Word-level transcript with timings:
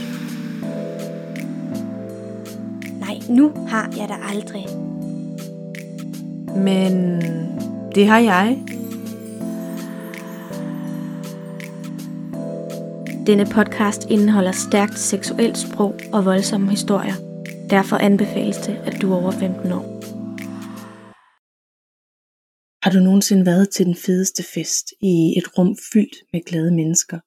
Nej, 3.01 3.21
nu 3.29 3.53
har 3.69 3.89
jeg 3.97 4.09
da 4.09 4.15
aldrig. 4.35 4.67
Men 6.57 7.21
det 7.95 8.09
har 8.09 8.19
jeg. 8.19 8.59
Denne 13.27 13.47
podcast 13.47 14.07
indeholder 14.11 14.53
stærkt 14.53 14.99
seksuelt 14.99 15.59
sprog 15.59 15.95
og 16.13 16.25
voldsomme 16.25 16.71
historier. 16.71 17.15
Derfor 17.79 17.97
anbefales 17.97 18.59
det, 18.67 18.77
at 18.89 19.03
du 19.03 19.13
er 19.13 19.17
over 19.23 19.31
15 19.31 19.73
år. 19.79 19.87
Har 22.85 22.91
du 22.95 23.01
nogensinde 23.09 23.47
været 23.47 23.69
til 23.71 23.87
den 23.87 23.97
fedeste 24.07 24.43
fest 24.55 24.87
i 25.13 25.15
et 25.39 25.59
rum 25.59 25.77
fyldt 25.93 26.17
med 26.33 26.41
glade 26.49 26.73
mennesker, 26.81 27.19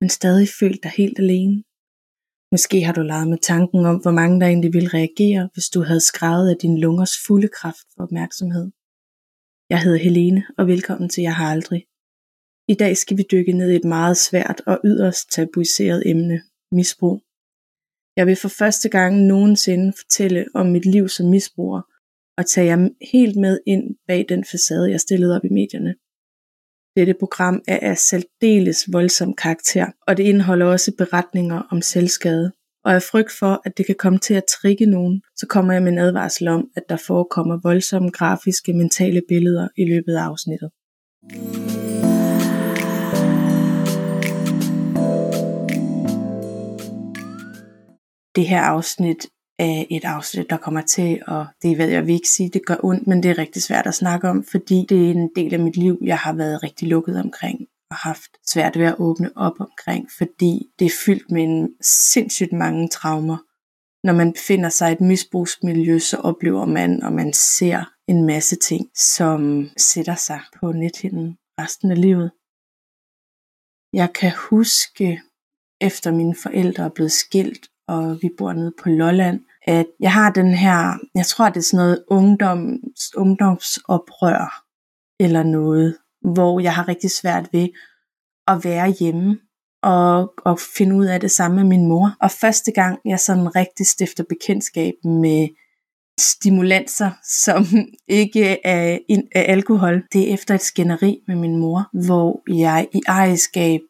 men 0.00 0.10
stadig 0.18 0.48
følt 0.60 0.82
dig 0.82 0.92
helt 1.00 1.18
alene? 1.18 1.56
Måske 2.54 2.78
har 2.86 2.94
du 2.98 3.02
leget 3.12 3.28
med 3.28 3.40
tanken 3.52 3.80
om, 3.90 3.96
hvor 4.02 4.14
mange 4.20 4.40
der 4.40 4.46
egentlig 4.46 4.72
ville 4.76 4.94
reagere, 4.98 5.42
hvis 5.54 5.68
du 5.74 5.80
havde 5.88 6.04
skrevet 6.10 6.50
af 6.50 6.56
din 6.64 6.78
lungers 6.84 7.14
fulde 7.26 7.48
kraft 7.58 7.86
for 7.92 8.02
opmærksomhed. 8.06 8.66
Jeg 9.72 9.80
hedder 9.84 10.04
Helene, 10.06 10.42
og 10.58 10.66
velkommen 10.66 11.08
til 11.08 11.22
Jeg 11.22 11.36
har 11.40 11.48
aldrig. 11.56 11.82
I 12.68 12.74
dag 12.82 12.96
skal 12.96 13.16
vi 13.16 13.24
dykke 13.32 13.52
ned 13.52 13.70
i 13.70 13.76
et 13.76 13.88
meget 13.96 14.16
svært 14.16 14.58
og 14.66 14.76
yderst 14.84 15.24
tabuiseret 15.30 16.02
emne, 16.12 16.42
misbrug. 16.72 17.25
Jeg 18.16 18.26
vil 18.26 18.36
for 18.36 18.48
første 18.48 18.88
gang 18.88 19.26
nogensinde 19.26 19.92
fortælle 19.98 20.46
om 20.54 20.66
mit 20.66 20.86
liv 20.86 21.08
som 21.08 21.26
misbruger, 21.26 21.82
og 22.38 22.46
tage 22.46 22.66
jer 22.66 22.88
helt 23.12 23.36
med 23.36 23.58
ind 23.66 23.96
bag 24.06 24.26
den 24.28 24.44
facade, 24.44 24.90
jeg 24.90 25.00
stillede 25.00 25.36
op 25.36 25.44
i 25.44 25.48
medierne. 25.48 25.94
Dette 26.96 27.14
program 27.14 27.62
er 27.68 27.78
af 27.82 27.98
særdeles 27.98 28.92
voldsom 28.92 29.34
karakter, 29.34 29.86
og 30.06 30.16
det 30.16 30.24
indeholder 30.24 30.66
også 30.66 30.92
beretninger 30.98 31.62
om 31.70 31.82
selvskade. 31.82 32.52
Og 32.84 32.94
af 32.94 33.02
frygt 33.02 33.32
for, 33.38 33.62
at 33.64 33.78
det 33.78 33.86
kan 33.86 33.94
komme 33.98 34.18
til 34.18 34.34
at 34.34 34.44
trigge 34.60 34.86
nogen, 34.86 35.22
så 35.36 35.46
kommer 35.46 35.72
jeg 35.72 35.82
med 35.82 35.92
en 35.92 35.98
advarsel 35.98 36.48
om, 36.48 36.70
at 36.76 36.82
der 36.88 36.96
forekommer 37.06 37.58
voldsomme 37.62 38.10
grafiske 38.10 38.72
mentale 38.72 39.22
billeder 39.28 39.68
i 39.76 39.84
løbet 39.84 40.14
af 40.14 40.22
afsnittet. 40.22 40.70
Det 48.36 48.46
her 48.46 48.60
afsnit 48.60 49.26
er 49.58 49.84
et 49.90 50.04
afsnit, 50.04 50.50
der 50.50 50.56
kommer 50.56 50.80
til, 50.80 51.22
og 51.26 51.46
det 51.62 51.78
ved 51.78 51.88
jeg, 51.88 52.06
vi 52.06 52.12
ikke 52.12 52.28
sige, 52.28 52.50
det 52.50 52.66
gør 52.66 52.76
ondt, 52.82 53.06
men 53.06 53.22
det 53.22 53.30
er 53.30 53.38
rigtig 53.38 53.62
svært 53.62 53.86
at 53.86 53.94
snakke 53.94 54.28
om, 54.28 54.44
fordi 54.44 54.86
det 54.88 55.06
er 55.06 55.10
en 55.10 55.30
del 55.36 55.54
af 55.54 55.60
mit 55.60 55.76
liv, 55.76 55.98
jeg 56.02 56.18
har 56.18 56.32
været 56.32 56.62
rigtig 56.62 56.88
lukket 56.88 57.20
omkring 57.20 57.66
og 57.90 57.96
haft 57.96 58.30
svært 58.46 58.78
ved 58.78 58.86
at 58.86 58.98
åbne 58.98 59.36
op 59.36 59.60
omkring, 59.60 60.08
fordi 60.18 60.66
det 60.78 60.84
er 60.84 60.96
fyldt 61.06 61.30
med 61.30 61.42
en 61.42 61.68
sindssygt 62.12 62.52
mange 62.52 62.88
traumer. 62.88 63.36
Når 64.06 64.12
man 64.12 64.32
befinder 64.32 64.68
sig 64.68 64.90
i 64.90 64.92
et 64.92 65.00
misbrugsmiljø, 65.00 65.98
så 65.98 66.16
oplever 66.16 66.64
man, 66.64 67.02
og 67.02 67.12
man 67.12 67.32
ser 67.32 67.84
en 68.08 68.26
masse 68.26 68.56
ting, 68.56 68.90
som 68.94 69.68
sætter 69.76 70.14
sig 70.14 70.40
på 70.60 70.72
nethinden 70.72 71.38
resten 71.60 71.90
af 71.90 72.00
livet. 72.00 72.30
Jeg 73.92 74.12
kan 74.12 74.32
huske, 74.50 75.22
efter 75.80 76.10
mine 76.12 76.34
forældre 76.34 76.84
er 76.84 76.88
blevet 76.88 77.12
skilt, 77.12 77.70
og 77.88 78.18
vi 78.22 78.30
bor 78.38 78.52
nede 78.52 78.72
på 78.82 78.88
Lolland, 78.88 79.40
at 79.66 79.86
jeg 80.00 80.12
har 80.12 80.30
den 80.30 80.54
her, 80.54 80.98
jeg 81.14 81.26
tror 81.26 81.48
det 81.48 81.56
er 81.56 81.60
sådan 81.60 81.84
noget 81.84 82.04
ungdoms, 82.08 83.16
ungdomsoprør, 83.16 84.64
eller 85.20 85.42
noget, 85.42 85.96
hvor 86.20 86.60
jeg 86.60 86.74
har 86.74 86.88
rigtig 86.88 87.10
svært 87.10 87.48
ved 87.52 87.68
at 88.46 88.64
være 88.64 88.90
hjemme, 89.00 89.38
og, 89.82 90.34
og 90.44 90.58
finde 90.76 90.96
ud 90.96 91.06
af 91.06 91.20
det 91.20 91.30
samme 91.30 91.56
med 91.56 91.64
min 91.64 91.86
mor. 91.86 92.16
Og 92.20 92.30
første 92.30 92.72
gang 92.72 92.98
jeg 93.04 93.20
sådan 93.20 93.56
rigtig 93.56 93.86
stifter 93.86 94.24
bekendtskab 94.28 94.94
med 95.04 95.48
stimulanser, 96.20 97.10
som 97.24 97.64
ikke 98.08 98.66
er, 98.66 98.98
er 99.32 99.42
alkohol, 99.42 100.02
det 100.12 100.30
er 100.30 100.34
efter 100.34 100.54
et 100.54 100.62
skænderi 100.62 101.18
med 101.26 101.36
min 101.36 101.56
mor, 101.56 102.06
hvor 102.06 102.42
jeg 102.48 102.88
i 102.94 103.00
ejerskab 103.08 103.80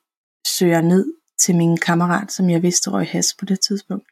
søger 0.46 0.80
ned 0.80 1.06
til 1.38 1.56
min 1.56 1.76
kammerat, 1.76 2.32
som 2.32 2.50
jeg 2.50 2.62
vidste 2.62 2.90
røg 2.90 3.08
has 3.08 3.34
på 3.38 3.44
det 3.44 3.60
tidspunkt. 3.60 4.06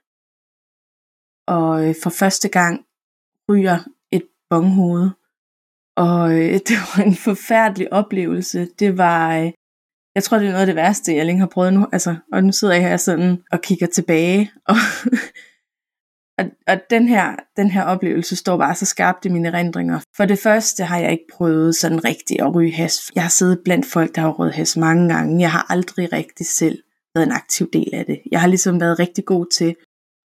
Og 1.46 1.88
øh, 1.88 1.94
for 2.02 2.10
første 2.10 2.48
gang 2.48 2.84
ryger 3.48 3.78
et 4.10 4.24
bonghoved. 4.50 5.10
Og 5.96 6.32
øh, 6.32 6.52
det 6.68 6.76
var 6.96 7.02
en 7.02 7.16
forfærdelig 7.16 7.92
oplevelse. 7.92 8.68
Det 8.78 8.98
var, 8.98 9.36
øh, 9.36 9.52
jeg 10.14 10.22
tror 10.24 10.38
det 10.38 10.46
er 10.46 10.50
noget 10.50 10.60
af 10.60 10.66
det 10.66 10.76
værste, 10.76 11.14
jeg 11.14 11.26
længe 11.26 11.40
har 11.40 11.46
prøvet 11.46 11.74
nu. 11.74 11.86
Altså, 11.92 12.16
og 12.32 12.44
nu 12.44 12.52
sidder 12.52 12.74
jeg 12.74 12.82
her 12.82 12.96
sådan 12.96 13.42
og 13.52 13.60
kigger 13.60 13.86
tilbage. 13.86 14.50
Og, 16.38 16.44
og, 16.44 16.50
og 16.66 16.80
den, 16.90 17.08
her, 17.08 17.36
den 17.56 17.70
her 17.70 17.82
oplevelse 17.82 18.36
står 18.36 18.56
bare 18.56 18.74
så 18.74 18.86
skarpt 18.86 19.24
i 19.24 19.28
mine 19.28 19.48
erindringer. 19.48 20.00
For 20.16 20.24
det 20.24 20.38
første 20.38 20.84
har 20.84 20.98
jeg 20.98 21.12
ikke 21.12 21.26
prøvet 21.32 21.76
sådan 21.76 22.04
rigtigt 22.04 22.40
at 22.40 22.54
ryge 22.54 22.72
has. 22.72 23.10
Jeg 23.14 23.22
har 23.22 23.30
siddet 23.30 23.60
blandt 23.64 23.86
folk, 23.86 24.14
der 24.14 24.20
har 24.20 24.28
røget 24.28 24.54
has 24.54 24.76
mange 24.76 25.14
gange. 25.14 25.40
Jeg 25.40 25.52
har 25.52 25.66
aldrig 25.68 26.12
rigtig 26.12 26.46
selv 26.46 26.82
været 27.14 27.26
en 27.26 27.32
aktiv 27.32 27.70
del 27.72 27.90
af 27.92 28.04
det. 28.06 28.22
Jeg 28.30 28.40
har 28.40 28.48
ligesom 28.48 28.80
været 28.80 28.98
rigtig 28.98 29.24
god 29.24 29.46
til 29.46 29.76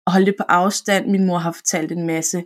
at 0.06 0.12
holde 0.12 0.26
det 0.26 0.34
på 0.38 0.44
afstand. 0.48 1.10
Min 1.10 1.26
mor 1.26 1.38
har 1.38 1.52
fortalt 1.52 1.92
en 1.92 2.06
masse 2.06 2.44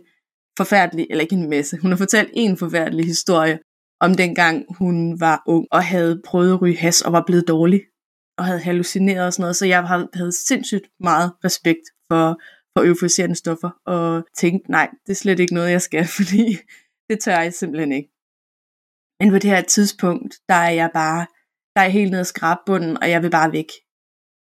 forfærdelige, 0.57 1.11
eller 1.11 1.21
ikke 1.21 1.35
en 1.35 1.49
masse, 1.49 1.77
hun 1.77 1.91
har 1.91 1.97
fortalt 1.97 2.29
en 2.33 2.57
forfærdelig 2.57 3.05
historie 3.05 3.59
om 4.01 4.15
dengang 4.15 4.65
hun 4.77 5.19
var 5.19 5.43
ung 5.47 5.67
og 5.71 5.83
havde 5.83 6.21
prøvet 6.25 6.53
at 6.53 6.61
ryge 6.61 6.77
has 6.77 7.01
og 7.01 7.11
var 7.13 7.23
blevet 7.25 7.47
dårlig 7.47 7.81
og 8.37 8.45
havde 8.45 8.59
hallucineret 8.59 9.25
og 9.25 9.33
sådan 9.33 9.43
noget. 9.43 9.55
Så 9.55 9.65
jeg 9.65 9.87
havde 10.13 10.31
sindssygt 10.31 10.87
meget 10.99 11.31
respekt 11.45 11.85
for, 12.11 12.41
for 12.73 12.85
euforiserende 12.85 13.35
stoffer 13.35 13.69
og 13.85 14.25
tænkte, 14.37 14.71
nej, 14.71 14.89
det 15.05 15.11
er 15.11 15.15
slet 15.15 15.39
ikke 15.39 15.53
noget, 15.53 15.71
jeg 15.71 15.81
skal, 15.81 16.05
fordi 16.19 16.57
det 17.09 17.19
tør 17.19 17.39
jeg 17.39 17.53
simpelthen 17.53 17.91
ikke. 17.91 18.09
Men 19.19 19.29
på 19.29 19.35
det 19.35 19.49
her 19.49 19.61
tidspunkt, 19.61 20.33
der 20.49 20.55
er 20.55 20.69
jeg 20.69 20.89
bare, 20.93 21.25
der 21.75 21.81
er 21.81 21.89
helt 21.89 22.11
nede 22.11 22.21
og 22.21 22.25
skrabbunden, 22.25 22.97
og 23.01 23.09
jeg 23.09 23.23
vil 23.23 23.31
bare 23.31 23.51
væk. 23.51 23.69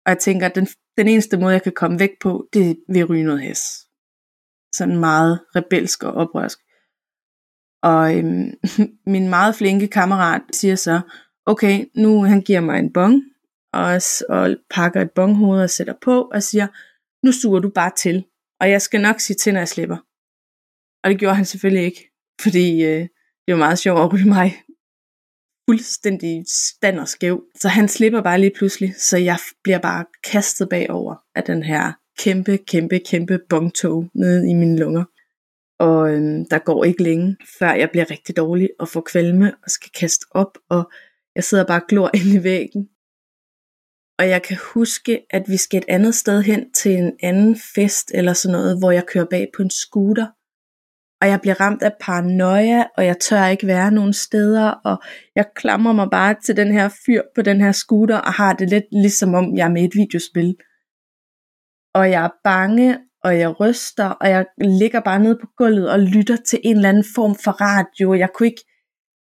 Og 0.06 0.10
jeg 0.10 0.18
tænker, 0.18 0.46
at 0.46 0.54
den, 0.54 0.66
den 0.96 1.08
eneste 1.08 1.36
måde, 1.36 1.52
jeg 1.52 1.62
kan 1.62 1.72
komme 1.72 1.98
væk 1.98 2.10
på, 2.20 2.48
det 2.52 2.70
er 2.70 2.74
ved 2.88 3.00
at 3.00 3.10
ryge 3.10 3.24
noget 3.24 3.42
has. 3.42 3.86
Sådan 4.74 4.96
meget 4.96 5.40
rebelsk 5.56 6.02
og 6.02 6.12
oprørsk. 6.12 6.58
Og 7.82 8.18
øhm, 8.18 8.52
min 9.12 9.28
meget 9.28 9.54
flinke 9.54 9.88
kammerat 9.88 10.42
siger 10.52 10.76
så, 10.76 11.00
okay, 11.46 11.84
nu 11.94 12.24
han 12.24 12.40
giver 12.40 12.60
mig 12.60 12.78
en 12.78 12.92
bong, 12.92 13.22
og, 13.72 14.00
og 14.28 14.56
pakker 14.70 15.00
et 15.00 15.10
bonghoved 15.10 15.62
og 15.62 15.70
sætter 15.70 15.94
på, 16.02 16.22
og 16.22 16.42
siger, 16.42 16.66
nu 17.26 17.32
suger 17.32 17.60
du 17.60 17.70
bare 17.70 17.92
til, 17.96 18.24
og 18.60 18.70
jeg 18.70 18.82
skal 18.82 19.00
nok 19.00 19.20
sige 19.20 19.36
til, 19.36 19.52
når 19.52 19.60
jeg 19.60 19.68
slipper. 19.68 19.96
Og 21.04 21.10
det 21.10 21.18
gjorde 21.18 21.34
han 21.34 21.44
selvfølgelig 21.44 21.84
ikke, 21.84 22.10
fordi 22.40 22.84
øh, 22.84 23.08
det 23.46 23.52
var 23.54 23.56
meget 23.56 23.78
sjovt 23.78 24.00
at 24.00 24.12
ryge 24.12 24.28
mig 24.28 24.62
fuldstændig 25.68 26.44
stand 26.48 26.98
og 26.98 27.08
skæv. 27.08 27.44
Så 27.54 27.68
han 27.68 27.88
slipper 27.88 28.22
bare 28.22 28.40
lige 28.40 28.52
pludselig, 28.56 28.94
så 28.98 29.16
jeg 29.16 29.38
bliver 29.62 29.78
bare 29.78 30.04
kastet 30.24 30.68
bagover 30.68 31.16
af 31.34 31.42
den 31.42 31.62
her 31.62 31.92
kæmpe, 32.18 32.56
kæmpe, 32.56 33.00
kæmpe 33.06 33.38
bongtog 33.48 34.08
nede 34.14 34.50
i 34.50 34.54
mine 34.54 34.78
lunger. 34.78 35.04
Og 35.78 36.14
øhm, 36.14 36.46
der 36.50 36.58
går 36.58 36.84
ikke 36.84 37.02
længe, 37.02 37.36
før 37.58 37.72
jeg 37.72 37.90
bliver 37.90 38.10
rigtig 38.10 38.36
dårlig 38.36 38.70
og 38.78 38.88
får 38.88 39.00
kvalme 39.00 39.52
og 39.62 39.70
skal 39.70 39.90
kaste 39.90 40.26
op, 40.30 40.58
og 40.68 40.90
jeg 41.34 41.44
sidder 41.44 41.64
bare 41.64 41.80
og 41.80 41.86
glor 41.88 42.10
ind 42.18 42.40
i 42.40 42.42
væggen. 42.42 42.88
Og 44.18 44.28
jeg 44.28 44.42
kan 44.42 44.56
huske, 44.74 45.26
at 45.30 45.44
vi 45.48 45.56
skal 45.56 45.78
et 45.78 45.84
andet 45.88 46.14
sted 46.14 46.42
hen 46.42 46.72
til 46.72 46.92
en 46.92 47.12
anden 47.22 47.56
fest 47.74 48.10
eller 48.14 48.32
sådan 48.32 48.52
noget, 48.52 48.78
hvor 48.78 48.90
jeg 48.90 49.06
kører 49.06 49.24
bag 49.24 49.50
på 49.56 49.62
en 49.62 49.70
scooter. 49.70 50.26
Og 51.22 51.28
jeg 51.28 51.40
bliver 51.40 51.60
ramt 51.60 51.82
af 51.82 51.92
paranoia, 52.00 52.84
og 52.96 53.06
jeg 53.06 53.18
tør 53.18 53.46
ikke 53.46 53.66
være 53.66 53.90
nogen 53.90 54.12
steder, 54.12 54.70
og 54.70 55.02
jeg 55.36 55.44
klamrer 55.56 55.92
mig 55.92 56.08
bare 56.10 56.34
til 56.44 56.56
den 56.56 56.72
her 56.72 56.88
fyr 57.06 57.22
på 57.34 57.42
den 57.42 57.60
her 57.60 57.72
scooter, 57.72 58.18
og 58.18 58.32
har 58.32 58.52
det 58.52 58.70
lidt 58.70 58.84
ligesom 58.92 59.34
om 59.34 59.56
jeg 59.56 59.64
er 59.64 59.70
med 59.70 59.82
i 59.82 59.84
et 59.84 59.94
videospil. 59.94 60.54
Og 61.94 62.10
jeg 62.10 62.24
er 62.24 62.30
bange, 62.44 62.98
og 63.24 63.38
jeg 63.38 63.60
ryster, 63.60 64.08
og 64.08 64.28
jeg 64.30 64.46
ligger 64.60 65.00
bare 65.00 65.18
nede 65.18 65.38
på 65.40 65.46
gulvet 65.56 65.90
og 65.90 66.00
lytter 66.00 66.36
til 66.36 66.60
en 66.64 66.76
eller 66.76 66.88
anden 66.88 67.04
form 67.14 67.34
for 67.44 67.50
radio. 67.50 68.14
Jeg 68.14 68.28
kunne 68.34 68.46
ikke, 68.46 68.64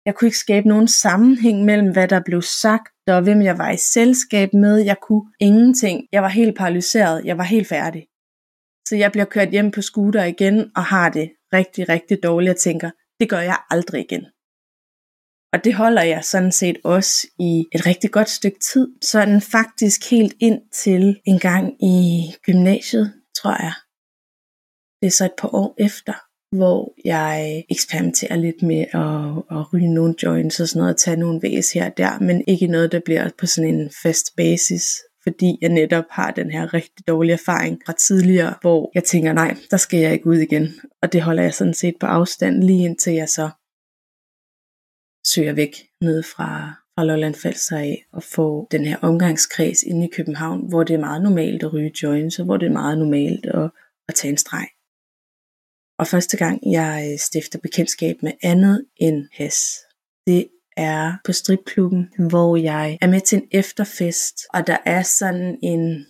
jeg 0.07 0.15
kunne 0.15 0.29
ikke 0.29 0.39
skabe 0.39 0.69
nogen 0.69 0.89
sammenhæng 0.89 1.65
mellem, 1.65 1.93
hvad 1.93 2.09
der 2.09 2.21
blev 2.25 2.43
sagt, 2.43 2.93
og 3.09 3.23
hvem 3.23 3.43
jeg 3.43 3.59
var 3.59 3.71
i 3.71 3.77
selskab 3.77 4.49
med. 4.53 4.77
Jeg 4.77 4.97
kunne 5.03 5.23
ingenting. 5.41 6.07
Jeg 6.13 6.23
var 6.23 6.29
helt 6.29 6.57
paralyseret. 6.57 7.25
Jeg 7.25 7.39
var 7.39 7.45
helt 7.45 7.69
færdig. 7.69 8.08
Så 8.89 8.97
jeg 8.97 9.13
bliver 9.13 9.25
kørt 9.25 9.51
hjem 9.51 9.71
på 9.71 9.83
scooter 9.83 10.25
igen, 10.25 10.71
og 10.77 10.85
har 10.85 11.09
det 11.09 11.31
rigtig, 11.53 11.89
rigtig 11.89 12.23
dårligt, 12.23 12.51
og 12.51 12.57
tænker, 12.57 12.91
det 13.21 13.29
gør 13.29 13.41
jeg 13.41 13.59
aldrig 13.71 14.01
igen. 14.01 14.27
Og 15.53 15.65
det 15.65 15.75
holder 15.75 16.03
jeg 16.03 16.25
sådan 16.25 16.53
set 16.53 16.79
også 16.85 17.27
i 17.39 17.65
et 17.75 17.87
rigtig 17.87 18.11
godt 18.11 18.29
stykke 18.29 18.59
tid. 18.73 18.89
Sådan 19.03 19.41
faktisk 19.41 20.11
helt 20.11 20.35
ind 20.41 20.61
til 20.73 21.21
en 21.27 21.39
gang 21.39 21.85
i 21.85 22.25
gymnasiet, 22.47 23.13
tror 23.39 23.63
jeg. 23.63 23.75
Det 25.01 25.07
er 25.07 25.17
så 25.19 25.25
et 25.25 25.39
par 25.39 25.55
år 25.55 25.75
efter, 25.79 26.15
hvor 26.57 26.95
jeg 27.05 27.65
eksperimenterer 27.71 28.37
lidt 28.37 28.63
med 28.63 28.81
at, 28.81 29.59
at 29.59 29.73
ryge 29.73 29.95
nogle 29.95 30.15
joints 30.23 30.61
og 30.61 30.69
sådan 30.69 30.81
noget, 30.81 30.95
og 30.95 31.01
tage 31.01 31.17
nogle 31.17 31.43
væs 31.43 31.73
her 31.73 31.87
og 31.91 31.97
der, 31.97 32.19
men 32.19 32.45
ikke 32.47 32.67
noget, 32.67 32.93
der 32.93 33.01
bliver 33.05 33.31
på 33.39 33.47
sådan 33.47 33.75
en 33.75 33.91
fast 34.03 34.27
basis, 34.37 34.85
fordi 35.29 35.59
jeg 35.61 35.71
netop 35.71 36.05
har 36.11 36.31
den 36.31 36.51
her 36.51 36.75
rigtig 36.75 37.09
dårlige 37.09 37.33
erfaring 37.33 37.81
fra 37.87 37.93
tidligere, 37.93 38.55
hvor 38.61 38.91
jeg 38.95 39.05
tænker, 39.05 39.33
nej, 39.33 39.57
der 39.71 39.77
skal 39.77 40.01
jeg 40.01 40.13
ikke 40.13 40.27
ud 40.27 40.37
igen. 40.37 40.67
Og 41.03 41.13
det 41.13 41.23
holder 41.23 41.43
jeg 41.43 41.55
sådan 41.55 41.75
set 41.75 41.95
på 42.01 42.07
afstand, 42.07 42.63
lige 42.63 42.85
indtil 42.85 43.13
jeg 43.13 43.29
så 43.29 43.51
søger 45.27 45.53
væk 45.53 45.75
ned 46.01 46.23
fra, 46.23 46.51
fra 46.95 47.05
Lolland 47.05 47.35
Falster 47.35 47.79
af 47.79 48.07
og 48.13 48.23
få 48.23 48.69
den 48.71 48.85
her 48.85 48.97
omgangskreds 49.03 49.83
inde 49.83 50.07
i 50.07 50.11
København, 50.17 50.69
hvor 50.69 50.83
det 50.85 50.95
er 50.95 51.07
meget 51.09 51.23
normalt 51.23 51.63
at 51.63 51.73
ryge 51.73 51.93
joints, 52.03 52.39
og 52.39 52.45
hvor 52.45 52.57
det 52.57 52.67
er 52.67 52.73
meget 52.83 52.99
normalt 52.99 53.47
at, 53.47 53.71
at 54.09 54.15
tage 54.15 54.33
en 54.33 54.39
streg. 54.39 54.69
Og 55.99 56.07
første 56.07 56.37
gang 56.37 56.73
jeg 56.73 57.09
øh, 57.13 57.19
stifter 57.19 57.59
bekendtskab 57.59 58.17
med 58.23 58.33
andet 58.43 58.87
end 58.97 59.29
has, 59.33 59.57
det 60.27 60.49
er 60.79 61.13
på 61.25 61.33
stripklubben, 61.33 62.09
hvor 62.29 62.57
jeg 62.57 62.99
er 63.01 63.07
med 63.07 63.21
til 63.21 63.39
en 63.39 63.49
efterfest, 63.53 64.37
og 64.55 64.67
der 64.67 64.77
er 64.85 65.03
sådan 65.03 65.59
en, 65.63 66.07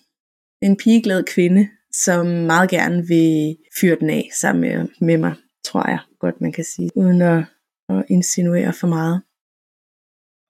en 0.62 0.76
pigeglad 0.76 1.24
kvinde, 1.24 1.68
som 1.92 2.26
meget 2.26 2.70
gerne 2.70 3.06
vil 3.06 3.56
fyre 3.80 3.96
den 4.00 4.10
af 4.10 4.28
sammen 4.40 4.60
med, 4.60 4.88
med 5.00 5.18
mig, 5.18 5.34
tror 5.64 5.88
jeg 5.90 5.98
godt 6.20 6.40
man 6.40 6.52
kan 6.52 6.64
sige, 6.64 6.90
uden 6.96 7.22
at, 7.22 7.44
at 7.88 8.04
insinuere 8.08 8.72
for 8.72 8.86
meget. 8.86 9.22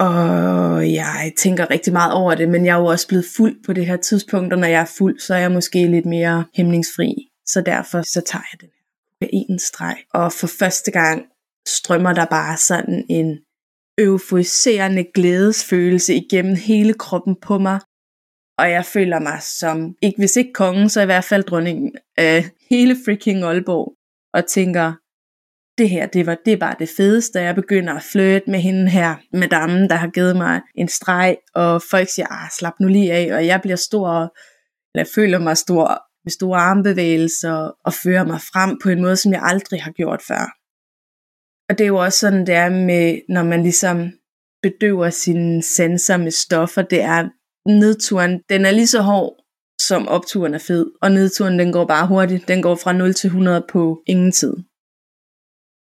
Og 0.01 0.93
jeg 0.93 1.33
tænker 1.37 1.71
rigtig 1.71 1.93
meget 1.93 2.13
over 2.13 2.35
det, 2.35 2.49
men 2.49 2.67
jeg 2.67 2.73
er 2.73 2.81
jo 2.81 2.87
også 2.87 3.09
blevet 3.09 3.25
fuld 3.37 3.65
på 3.67 3.73
det 3.73 3.87
her 3.87 3.97
tidspunkt, 3.97 4.53
og 4.53 4.59
når 4.59 4.69
jeg 4.69 4.81
er 4.81 4.95
fuld, 4.99 5.19
så 5.19 5.35
er 5.35 5.39
jeg 5.39 5.53
måske 5.53 5.87
lidt 5.87 6.07
mere 6.07 6.45
hæmningsfri. 6.55 7.15
Så 7.47 7.61
derfor 7.61 8.03
så 8.03 8.21
tager 8.21 8.43
jeg 8.53 8.61
den 8.61 8.69
her 9.21 9.29
en 9.33 9.59
streg. 9.59 9.97
Og 10.15 10.33
for 10.33 10.47
første 10.47 10.91
gang 10.91 11.25
strømmer 11.69 12.13
der 12.13 12.25
bare 12.25 12.57
sådan 12.57 13.07
en 13.09 13.39
euforiserende 13.99 15.05
glædesfølelse 15.15 16.15
igennem 16.15 16.57
hele 16.57 16.95
kroppen 16.95 17.37
på 17.43 17.59
mig. 17.59 17.81
Og 18.59 18.71
jeg 18.71 18.85
føler 18.85 19.21
mig 19.21 19.43
som, 19.43 19.95
ikke 20.03 20.19
hvis 20.19 20.37
ikke 20.37 20.53
kongen, 20.53 20.89
så 20.89 21.01
i 21.03 21.05
hvert 21.05 21.25
fald 21.25 21.45
dronningen 21.45 21.93
af 22.17 22.45
hele 22.71 22.97
freaking 23.05 23.43
Aalborg. 23.43 23.95
Og 24.35 24.47
tænker, 24.47 24.93
det 25.79 25.91
her, 25.91 26.07
det 26.07 26.27
var 26.27 26.37
det 26.45 26.53
er 26.53 26.57
bare 26.57 26.77
det 26.79 26.89
fedeste. 26.97 27.41
Jeg 27.41 27.55
begynder 27.55 27.95
at 27.95 28.03
flytte 28.03 28.51
med 28.51 28.61
hende 28.61 28.91
her, 28.91 29.17
madammen, 29.33 29.91
der 29.91 29.97
har 29.97 30.09
givet 30.09 30.37
mig 30.37 30.61
en 30.75 30.89
streg, 30.89 31.37
og 31.55 31.83
folk 31.91 32.09
siger, 32.09 32.27
ah, 32.31 32.51
slap 32.59 32.75
nu 32.81 32.89
lige 32.89 33.13
af, 33.13 33.35
og 33.35 33.47
jeg 33.47 33.61
bliver 33.61 33.77
stor, 33.77 34.09
eller 34.95 35.05
jeg 35.05 35.07
føler 35.15 35.39
mig 35.39 35.57
stor, 35.57 36.03
med 36.25 36.31
store 36.31 36.59
armbevægelser, 36.59 37.71
og 37.85 37.93
fører 37.93 38.25
mig 38.25 38.41
frem 38.41 38.79
på 38.83 38.89
en 38.89 39.03
måde, 39.03 39.17
som 39.17 39.33
jeg 39.33 39.41
aldrig 39.45 39.83
har 39.83 39.91
gjort 39.91 40.23
før. 40.29 40.58
Og 41.69 41.79
det 41.79 41.85
er 41.85 41.89
jo 41.89 41.97
også 41.97 42.19
sådan, 42.19 42.47
det 42.47 42.55
er 42.55 42.69
med, 42.69 43.21
når 43.29 43.43
man 43.43 43.63
ligesom 43.63 44.13
bedøver 44.63 45.11
sine 45.11 45.63
sensorer 45.63 46.19
med 46.19 46.31
stoffer, 46.31 46.83
det 46.83 47.03
er 47.03 47.29
nedturen, 47.69 48.43
den 48.49 48.65
er 48.67 48.71
lige 48.71 48.87
så 48.87 49.01
hård, 49.01 49.45
som 49.81 50.09
opturen 50.09 50.55
er 50.55 50.59
fed, 50.59 50.87
og 51.03 51.13
nedturen 51.13 51.59
den 51.59 51.73
går 51.73 51.85
bare 51.87 52.07
hurtigt, 52.07 52.49
den 52.49 52.63
går 52.63 52.75
fra 52.75 52.93
0 52.93 53.15
til 53.15 53.29
100 53.29 53.67
på 53.69 54.03
ingen 54.07 54.33
tid. 54.33 54.57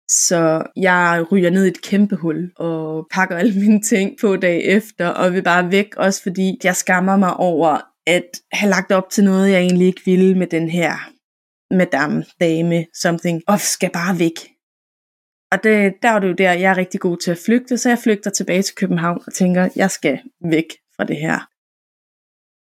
Så 0.10 0.64
jeg 0.76 1.26
ryger 1.32 1.50
ned 1.50 1.66
i 1.66 1.68
et 1.68 1.82
kæmpe 1.82 2.16
hul 2.16 2.52
og 2.56 3.08
pakker 3.12 3.38
alle 3.38 3.60
mine 3.62 3.82
ting 3.82 4.18
på 4.22 4.36
dag 4.36 4.66
efter 4.66 5.08
og 5.08 5.34
vil 5.34 5.44
bare 5.44 5.72
væk, 5.72 5.96
også 5.96 6.24
fordi 6.24 6.58
jeg 6.64 6.76
skammer 6.76 7.18
mig 7.18 7.34
over 7.34 7.78
at 8.08 8.30
have 8.52 8.70
lagt 8.70 8.92
op 8.92 9.10
til 9.10 9.24
noget, 9.24 9.52
jeg 9.52 9.62
egentlig 9.62 9.88
ikke 9.88 10.02
ville 10.06 10.38
med 10.38 10.48
den 10.48 10.70
her 10.70 10.94
madame, 11.72 12.26
dame, 12.42 12.86
something, 13.02 13.42
og 13.48 13.60
skal 13.60 13.90
bare 13.94 14.20
væk. 14.20 14.57
Og 15.52 15.64
det, 15.64 15.94
der 16.02 16.10
er 16.10 16.20
det 16.20 16.28
jo 16.28 16.34
der, 16.34 16.52
jeg 16.52 16.72
er 16.72 16.78
rigtig 16.78 17.00
god 17.00 17.18
til 17.18 17.32
at 17.32 17.44
flygte, 17.46 17.78
så 17.78 17.90
jeg 17.90 18.00
flygter 18.04 18.30
tilbage 18.30 18.62
til 18.62 18.76
København 18.76 19.22
og 19.28 19.34
tænker, 19.34 19.70
jeg 19.76 19.92
skal 19.92 20.20
væk 20.42 20.70
fra 20.96 21.04
det 21.04 21.18
her. 21.18 21.40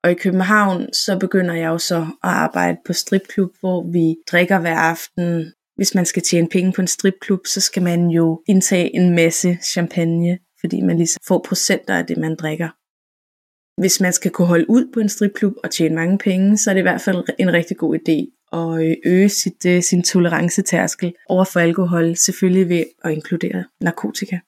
Og 0.04 0.12
i 0.12 0.22
København, 0.24 0.94
så 0.94 1.18
begynder 1.20 1.54
jeg 1.54 1.68
jo 1.68 1.78
så 1.78 2.02
at 2.24 2.30
arbejde 2.30 2.78
på 2.86 2.94
stripklub, 2.94 3.52
hvor 3.60 3.92
vi 3.92 4.16
drikker 4.32 4.60
hver 4.60 4.76
aften 4.76 5.54
hvis 5.82 5.96
man 5.96 6.06
skal 6.06 6.24
tjene 6.24 6.48
penge 6.50 6.74
på 6.74 6.82
en 6.82 6.88
stripklub, 6.88 7.48
så 7.48 7.62
skal 7.62 7.84
man 7.84 8.10
jo 8.10 8.44
indtage 8.48 8.96
en 8.96 9.16
masse 9.16 9.58
champagne, 9.64 10.40
fordi 10.60 10.82
man 10.82 10.98
ligesom 10.98 11.22
får 11.28 11.46
procenter 11.48 11.96
af 11.96 12.06
det, 12.06 12.18
man 12.18 12.36
drikker. 12.36 12.70
Hvis 13.82 14.02
man 14.02 14.14
skal 14.14 14.32
kunne 14.32 14.48
holde 14.48 14.70
ud 14.70 14.92
på 14.94 15.00
en 15.00 15.10
stripklub 15.10 15.54
og 15.64 15.72
tjene 15.72 15.96
mange 15.96 16.18
penge, 16.18 16.58
så 16.58 16.70
er 16.70 16.74
det 16.74 16.82
i 16.82 16.90
hvert 16.90 17.02
fald 17.02 17.24
en 17.40 17.54
rigtig 17.54 17.78
god 17.78 17.98
idé 18.00 18.41
at 18.60 18.72
øh, 18.86 18.96
øge 19.06 19.30
sit, 19.30 19.66
øh, 19.66 19.84
sin 19.84 20.04
tolerancetærskel 20.04 21.14
over 21.30 21.46
for 21.46 21.60
alkohol, 21.60 22.16
selvfølgelig 22.16 22.70
ved 22.70 22.86
at 23.04 23.12
inkludere 23.12 23.66
narkotika. 23.82 24.40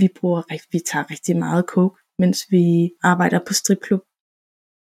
Vi, 0.00 0.08
bruger, 0.16 0.42
vi 0.72 0.78
tager 0.90 1.10
rigtig 1.10 1.36
meget 1.36 1.64
coke, 1.68 1.96
mens 2.18 2.38
vi 2.50 2.90
arbejder 3.02 3.40
på 3.46 3.52
stripklub. 3.52 4.00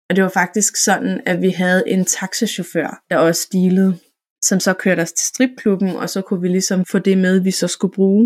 Og 0.09 0.17
det 0.17 0.25
var 0.25 0.35
faktisk 0.43 0.77
sådan, 0.77 1.23
at 1.27 1.43
vi 1.43 1.51
havde 1.51 1.83
en 1.87 2.05
taxachauffør, 2.05 3.03
der 3.11 3.17
også 3.19 3.43
stilede 3.43 3.99
som 4.43 4.61
så 4.61 4.75
kørte 4.75 5.01
os 5.01 5.13
til 5.13 5.27
stripklubben, 5.27 5.89
og 5.97 6.11
så 6.11 6.23
kunne 6.23 6.41
vi 6.41 6.49
ligesom 6.49 6.85
få 6.85 6.99
det 6.99 7.19
med, 7.19 7.41
vi 7.41 7.51
så 7.51 7.69
skulle 7.69 7.95
bruge. 7.95 8.25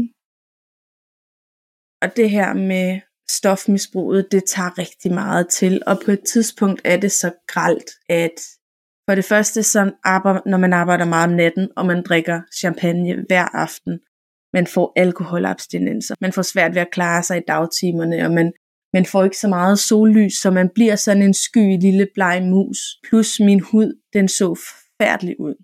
Og 2.03 2.17
det 2.17 2.31
her 2.31 2.55
med 2.55 3.01
stofmisbruget, 3.31 4.33
det 4.33 4.45
tager 4.45 4.79
rigtig 4.79 5.13
meget 5.13 5.49
til, 5.49 5.83
og 5.87 5.97
på 6.05 6.11
et 6.11 6.25
tidspunkt 6.33 6.81
er 6.85 6.97
det 6.97 7.13
så 7.13 7.33
gralt, 7.47 7.91
at 8.09 8.37
for 9.09 9.15
det 9.15 9.25
første, 9.25 9.63
så 9.63 9.93
arbejder, 10.05 10.41
når 10.47 10.59
man 10.59 10.73
arbejder 10.73 11.05
meget 11.05 11.31
om 11.31 11.37
natten, 11.37 11.69
og 11.77 11.87
man 11.87 12.03
drikker 12.03 12.41
champagne 12.59 13.25
hver 13.29 13.57
aften, 13.57 14.01
man 14.53 14.67
får 14.67 14.93
alkoholabstinenser, 14.97 16.15
man 16.21 16.33
får 16.33 16.43
svært 16.43 16.75
ved 16.75 16.83
at 16.83 16.91
klare 16.93 17.23
sig 17.23 17.37
i 17.39 17.47
dagtimerne, 17.49 18.25
og 18.27 18.33
man, 18.33 18.53
man 18.93 19.07
får 19.07 19.25
ikke 19.25 19.37
så 19.37 19.49
meget 19.49 19.79
sollys, 19.79 20.35
så 20.35 20.51
man 20.51 20.71
bliver 20.75 20.97
sådan 20.97 21.23
en 21.23 21.35
sky 21.35 21.81
lille 21.81 22.09
bleg 22.15 22.43
mus, 22.43 22.79
plus 23.09 23.41
min 23.41 23.61
hud, 23.61 24.01
den 24.13 24.29
så 24.29 24.61
færdelig 25.03 25.41
ud. 25.41 25.55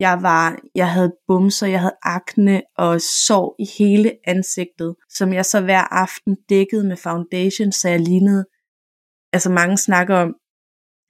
Jeg 0.00 0.22
var, 0.22 0.58
jeg 0.74 0.92
havde 0.92 1.16
bumser, 1.26 1.66
jeg 1.66 1.80
havde 1.80 1.96
akne 2.02 2.62
og 2.76 3.00
sår 3.26 3.56
i 3.58 3.66
hele 3.78 4.12
ansigtet, 4.26 4.94
som 5.08 5.32
jeg 5.32 5.44
så 5.44 5.60
hver 5.60 5.94
aften 5.94 6.36
dækkede 6.48 6.84
med 6.84 6.96
foundation, 6.96 7.72
så 7.72 7.88
jeg 7.88 8.00
lignede, 8.00 8.44
altså 9.32 9.50
mange 9.50 9.78
snakker 9.78 10.16
om, 10.16 10.34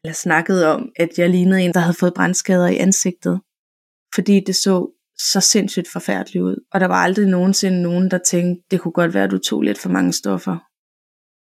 eller 0.05 0.15
snakkede 0.15 0.67
om, 0.75 0.93
at 0.97 1.19
jeg 1.19 1.31
lignede 1.31 1.63
en, 1.63 1.75
der 1.75 1.81
havde 1.81 1.97
fået 2.01 2.15
brandskader 2.15 2.69
i 2.69 2.77
ansigtet, 2.77 3.41
fordi 4.15 4.41
det 4.41 4.57
så 4.57 4.91
så 5.19 5.41
sindssygt 5.41 5.89
forfærdeligt 5.93 6.43
ud. 6.43 6.65
Og 6.73 6.81
der 6.81 6.87
var 6.87 7.03
aldrig 7.03 7.27
nogensinde 7.27 7.83
nogen, 7.83 8.11
der 8.11 8.19
tænkte, 8.19 8.65
det 8.71 8.81
kunne 8.81 8.93
godt 8.93 9.15
være, 9.15 9.25
at 9.25 9.31
du 9.31 9.39
tog 9.39 9.63
lidt 9.63 9.79
for 9.79 9.89
mange 9.89 10.13
stoffer. 10.13 10.57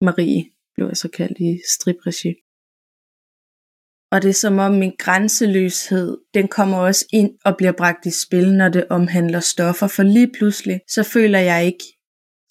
Marie 0.04 0.50
blev 0.74 0.86
jeg 0.86 0.96
så 0.96 1.08
kaldt 1.08 1.38
i 1.38 1.60
stripregi. 1.74 2.34
Og 4.12 4.22
det 4.22 4.28
er 4.28 4.40
som 4.44 4.58
om 4.58 4.72
min 4.72 4.94
grænseløshed, 4.98 6.18
den 6.34 6.48
kommer 6.48 6.78
også 6.78 7.06
ind 7.12 7.30
og 7.44 7.56
bliver 7.56 7.72
bragt 7.72 8.06
i 8.06 8.10
spil, 8.10 8.54
når 8.54 8.68
det 8.68 8.88
omhandler 8.90 9.40
stoffer. 9.40 9.86
For 9.86 10.02
lige 10.02 10.32
pludselig, 10.38 10.80
så 10.88 11.02
føler 11.02 11.38
jeg 11.38 11.66
ikke, 11.66 11.84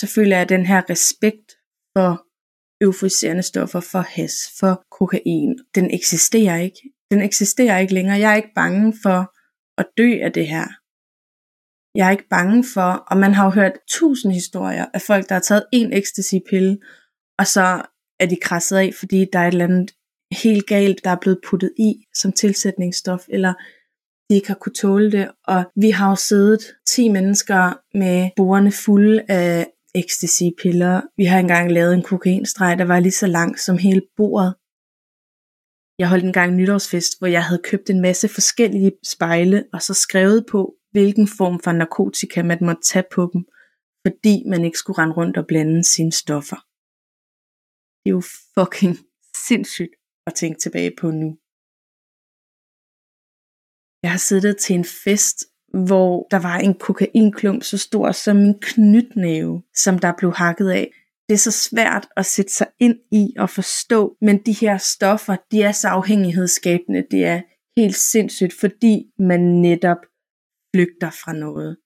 så 0.02 0.08
føler 0.16 0.38
jeg 0.38 0.50
den 0.50 0.66
her 0.66 0.90
respekt 0.90 1.52
for 1.98 2.26
euforiserende 2.82 3.44
stoffer, 3.44 3.80
for 3.80 4.00
has, 4.00 4.34
for 4.60 4.86
kokain. 4.92 5.60
Den 5.76 5.92
eksisterer 5.94 6.58
ikke. 6.58 6.82
Den 7.12 7.22
eksisterer 7.22 7.78
ikke 7.78 7.94
længere. 7.94 8.20
Jeg 8.20 8.32
er 8.32 8.36
ikke 8.36 8.56
bange 8.56 8.94
for 9.04 9.36
at 9.78 9.86
dø 9.98 10.20
af 10.22 10.32
det 10.32 10.48
her. 10.48 10.68
Jeg 11.96 12.08
er 12.08 12.12
ikke 12.12 12.30
bange 12.30 12.66
for, 12.74 12.92
og 13.12 13.18
man 13.18 13.34
har 13.34 13.46
jo 13.46 13.50
hørt 13.50 13.80
tusind 13.90 14.34
historier 14.34 14.86
af 14.94 15.02
folk, 15.02 15.30
der 15.30 15.36
har 15.36 15.42
taget 15.42 15.66
en 15.74 15.94
ecstasy-pille, 15.94 16.78
og 17.40 17.48
så 17.48 17.86
er 18.20 18.26
de 18.26 18.36
krasset 18.36 18.78
af, 18.78 18.92
fordi 19.00 19.26
der 19.34 19.40
er 19.40 19.48
et 19.48 19.52
eller 19.52 19.66
andet 19.66 19.92
helt 20.44 20.68
galt, 20.68 21.04
der 21.04 21.10
er 21.10 21.22
blevet 21.22 21.40
puttet 21.48 21.72
i 21.78 21.94
som 22.16 22.32
tilsætningsstof, 22.32 23.26
eller 23.30 23.54
de 24.30 24.36
ikke 24.36 24.48
har 24.48 24.56
kunne 24.56 24.74
tåle 24.74 25.12
det. 25.12 25.32
Og 25.48 25.64
vi 25.76 25.90
har 25.90 26.10
jo 26.10 26.16
siddet 26.16 26.62
10 26.88 27.10
mennesker 27.10 27.98
med 27.98 28.30
borerne 28.36 28.72
fulde 28.72 29.24
af 29.28 29.68
ecstasy-piller. 29.96 31.02
Vi 31.18 31.26
har 31.26 31.40
engang 31.40 31.72
lavet 31.72 31.94
en 31.94 32.04
kokainstreg, 32.04 32.78
der 32.78 32.86
var 32.86 33.00
lige 33.00 33.20
så 33.24 33.28
lang 33.28 33.60
som 33.60 33.78
hele 33.78 34.02
bordet. 34.18 34.52
Jeg 36.02 36.10
holdt 36.10 36.26
engang 36.26 36.50
nytårsfest, 36.56 37.12
hvor 37.20 37.28
jeg 37.28 37.44
havde 37.48 37.68
købt 37.70 37.90
en 37.90 38.02
masse 38.02 38.28
forskellige 38.38 38.92
spejle, 39.14 39.60
og 39.74 39.82
så 39.82 39.94
skrevet 39.94 40.46
på, 40.52 40.62
hvilken 40.92 41.28
form 41.38 41.58
for 41.64 41.72
narkotika 41.72 42.44
man 42.44 42.60
måtte 42.68 42.84
tage 42.92 43.08
på 43.16 43.22
dem, 43.34 43.42
fordi 44.06 44.36
man 44.52 44.62
ikke 44.66 44.78
skulle 44.82 45.00
rende 45.02 45.18
rundt 45.20 45.38
og 45.38 45.46
blande 45.48 45.84
sine 45.94 46.14
stoffer. 46.24 46.60
Det 48.02 48.08
er 48.10 48.18
jo 48.20 48.24
fucking 48.56 48.96
sindssygt 49.48 49.94
at 50.28 50.34
tænke 50.42 50.60
tilbage 50.60 50.94
på 51.02 51.08
nu. 51.22 51.30
Jeg 54.04 54.12
har 54.16 54.24
siddet 54.30 54.56
til 54.64 54.74
en 54.80 54.88
fest, 55.06 55.38
hvor 55.74 56.28
der 56.32 56.40
var 56.40 56.58
en 56.58 56.74
kokainklump 56.74 57.64
så 57.64 57.78
stor 57.78 58.12
som 58.12 58.38
en 58.38 58.60
knytnæve, 58.62 59.64
som 59.76 60.00
der 60.00 60.14
blev 60.18 60.34
hakket 60.34 60.70
af. 60.70 60.92
Det 61.30 61.34
er 61.34 61.40
så 61.40 61.52
svært 61.52 62.08
at 62.18 62.26
sætte 62.26 62.54
sig 62.54 62.68
ind 62.80 62.96
i 63.12 63.34
og 63.38 63.50
forstå, 63.50 64.18
men 64.22 64.38
de 64.38 64.54
her 64.54 64.78
stoffer, 64.78 65.36
de 65.52 65.62
er 65.62 65.72
så 65.72 65.88
afhængighedsskabende. 65.88 67.04
Det 67.12 67.26
er 67.26 67.42
helt 67.78 67.96
sindssygt, 67.96 68.54
fordi 68.54 69.06
man 69.20 69.40
netop 69.40 69.98
flygter 70.76 71.10
fra 71.10 71.34
noget. 71.34 71.78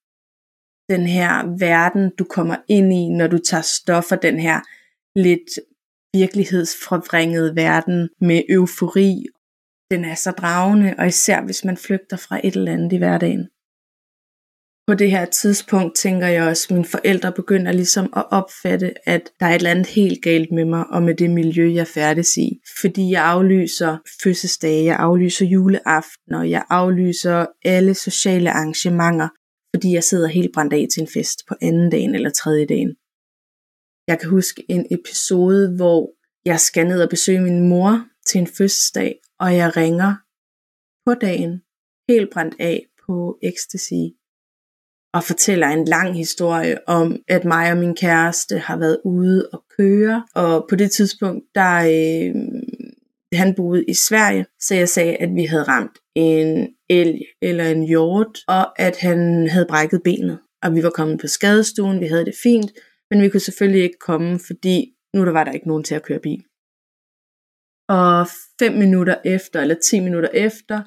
Den 0.89 1.08
her 1.08 1.58
verden, 1.60 2.12
du 2.20 2.24
kommer 2.24 2.56
ind 2.68 2.94
i, 2.94 3.10
når 3.10 3.27
du 3.27 3.38
tager 3.38 3.62
stoffer, 3.62 4.15
den 4.15 4.39
her 4.39 4.62
lidt 5.15 5.50
virkelighedsforvrængede 6.13 7.56
verden 7.56 8.10
med 8.22 8.42
eufori. 8.50 9.25
Den 9.92 10.06
er 10.06 10.15
så 10.15 10.32
dragende, 10.32 10.96
og 10.98 11.08
især 11.08 11.42
hvis 11.42 11.65
man 11.65 11.77
flygter 11.77 12.18
fra 12.18 12.39
et 12.44 12.56
eller 12.56 12.74
andet 12.74 12.94
i 12.94 12.98
hverdagen 12.98 13.50
på 14.88 14.94
det 14.94 15.12
her 15.12 15.25
tidspunkt 15.25 15.96
tænker 15.96 16.27
jeg 16.27 16.44
også, 16.44 16.68
at 16.70 16.72
mine 16.72 16.86
forældre 16.86 17.32
begynder 17.32 17.72
ligesom 17.72 18.13
at 18.15 18.25
opfatte, 18.32 19.10
at 19.10 19.30
der 19.39 19.46
er 19.46 19.50
et 19.50 19.56
eller 19.56 19.72
andet 19.72 19.88
helt 19.88 20.24
galt 20.24 20.51
med 20.51 20.65
mig 20.65 20.86
og 20.88 21.04
med 21.04 21.15
det 21.15 21.30
miljø, 21.30 21.74
jeg 21.74 21.88
færdes 21.88 22.38
i. 22.38 22.50
Fordi 22.82 23.12
jeg 23.12 23.25
aflyser 23.25 23.98
fødselsdage, 24.24 24.84
jeg 24.84 24.98
aflyser 25.00 25.46
juleaftener, 25.46 26.44
jeg 26.44 26.65
aflyser 26.70 27.46
alle 27.65 27.94
sociale 27.94 28.51
arrangementer, 28.51 29.30
fordi 29.75 29.94
jeg 29.94 30.04
sidder 30.04 30.27
helt 30.27 30.54
brændt 30.54 30.74
af 30.74 30.88
til 30.94 31.01
en 31.01 31.08
fest 31.08 31.39
på 31.48 31.56
anden 31.62 31.92
dagen 31.92 32.15
eller 32.15 32.30
tredje 32.30 32.65
dagen. 32.65 32.96
Jeg 34.08 34.20
kan 34.20 34.30
huske 34.30 34.63
en 34.70 34.86
episode, 34.92 35.75
hvor 35.75 36.12
jeg 36.46 36.60
skal 36.60 36.88
ned 36.88 37.01
og 37.04 37.10
besøge 37.10 37.42
min 37.42 37.70
mor 37.70 38.06
til 38.25 38.42
en 38.42 38.48
fødselsdag, 38.48 39.20
og 39.39 39.56
jeg 39.56 39.77
ringer 39.77 40.15
på 41.06 41.13
dagen, 41.13 41.62
helt 42.10 42.30
brændt 42.34 42.56
af 42.60 42.86
på 43.06 43.38
ecstasy 43.44 44.04
og 45.15 45.24
fortæller 45.24 45.67
en 45.67 45.86
lang 45.86 46.17
historie 46.17 46.88
om, 46.88 47.17
at 47.27 47.45
mig 47.45 47.72
og 47.72 47.77
min 47.77 47.95
kæreste 47.95 48.57
har 48.57 48.77
været 48.77 48.98
ude 49.05 49.50
og 49.53 49.63
køre, 49.77 50.25
og 50.36 50.65
på 50.69 50.75
det 50.75 50.91
tidspunkt, 50.91 51.45
der 51.55 51.75
øh, 51.75 52.36
han 53.34 53.55
boede 53.55 53.86
i 53.88 53.93
Sverige, 53.93 54.45
så 54.60 54.75
jeg 54.75 54.89
sagde, 54.89 55.15
at 55.15 55.29
vi 55.36 55.45
havde 55.45 55.63
ramt 55.63 55.98
en 56.15 56.67
elg 56.89 57.19
eller 57.41 57.65
en 57.65 57.84
hjort, 57.84 58.39
og 58.48 58.81
at 58.81 58.98
han 58.98 59.50
havde 59.50 59.65
brækket 59.69 60.01
benet. 60.03 60.39
Og 60.63 60.75
vi 60.75 60.84
var 60.84 60.89
kommet 60.89 61.19
på 61.22 61.27
skadestuen, 61.27 62.00
vi 62.00 62.07
havde 62.07 62.25
det 62.25 62.36
fint, 62.43 62.72
men 63.12 63.22
vi 63.22 63.29
kunne 63.29 63.39
selvfølgelig 63.39 63.84
ikke 63.84 64.00
komme, 64.00 64.39
fordi 64.48 64.93
nu 65.13 65.25
der 65.25 65.31
var 65.31 65.43
der 65.43 65.51
ikke 65.51 65.67
nogen 65.67 65.84
til 65.84 65.95
at 65.95 66.03
køre 66.03 66.19
bil. 66.19 66.43
Og 67.89 68.27
fem 68.60 68.74
minutter 68.74 69.15
efter, 69.25 69.62
eller 69.62 69.75
ti 69.75 70.00
minutter 70.00 70.29
efter, 70.34 70.81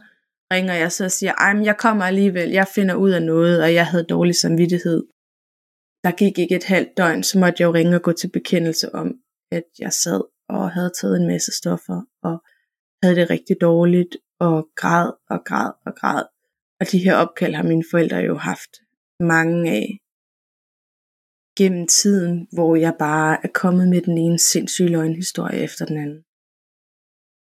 ringer 0.53 0.75
jeg 0.75 0.93
så 0.93 1.05
og 1.05 1.11
siger, 1.11 1.33
ej, 1.33 1.65
jeg 1.65 1.77
kommer 1.77 2.05
alligevel, 2.05 2.51
jeg 2.51 2.67
finder 2.75 2.95
ud 2.95 3.11
af 3.11 3.23
noget, 3.23 3.63
og 3.63 3.75
jeg 3.75 3.87
havde 3.87 4.05
dårlig 4.05 4.35
samvittighed. 4.35 5.07
Der 6.05 6.17
gik 6.17 6.39
ikke 6.39 6.57
et 6.57 6.65
halvt 6.65 6.97
døgn, 6.97 7.23
så 7.23 7.39
måtte 7.39 7.57
jeg 7.59 7.67
jo 7.67 7.75
ringe 7.75 7.97
og 7.97 8.03
gå 8.03 8.13
til 8.13 8.31
bekendelse 8.31 8.95
om, 8.95 9.09
at 9.53 9.65
jeg 9.79 9.93
sad 9.93 10.21
og 10.49 10.71
havde 10.71 10.93
taget 11.01 11.17
en 11.21 11.27
masse 11.27 11.53
stoffer, 11.53 12.03
og 12.23 12.45
havde 13.03 13.17
det 13.17 13.31
rigtig 13.31 13.57
dårligt, 13.61 14.17
og 14.41 14.69
græd 14.77 15.13
og 15.31 15.41
græd 15.45 15.73
og 15.87 15.95
græd. 15.95 16.25
Og 16.81 16.87
de 16.93 16.99
her 16.99 17.15
opkald 17.15 17.55
har 17.55 17.63
mine 17.63 17.85
forældre 17.91 18.17
jo 18.17 18.37
haft 18.37 18.73
mange 19.21 19.71
af 19.71 19.99
gennem 21.59 21.87
tiden, 21.87 22.49
hvor 22.53 22.77
jeg 22.77 22.95
bare 22.99 23.39
er 23.45 23.49
kommet 23.55 23.89
med 23.89 24.03
den 24.03 24.19
ene 24.19 24.39
sindssyge 24.39 24.89
løgnhistorie 24.89 25.59
efter 25.59 25.85
den 25.87 25.99
anden. 25.99 26.25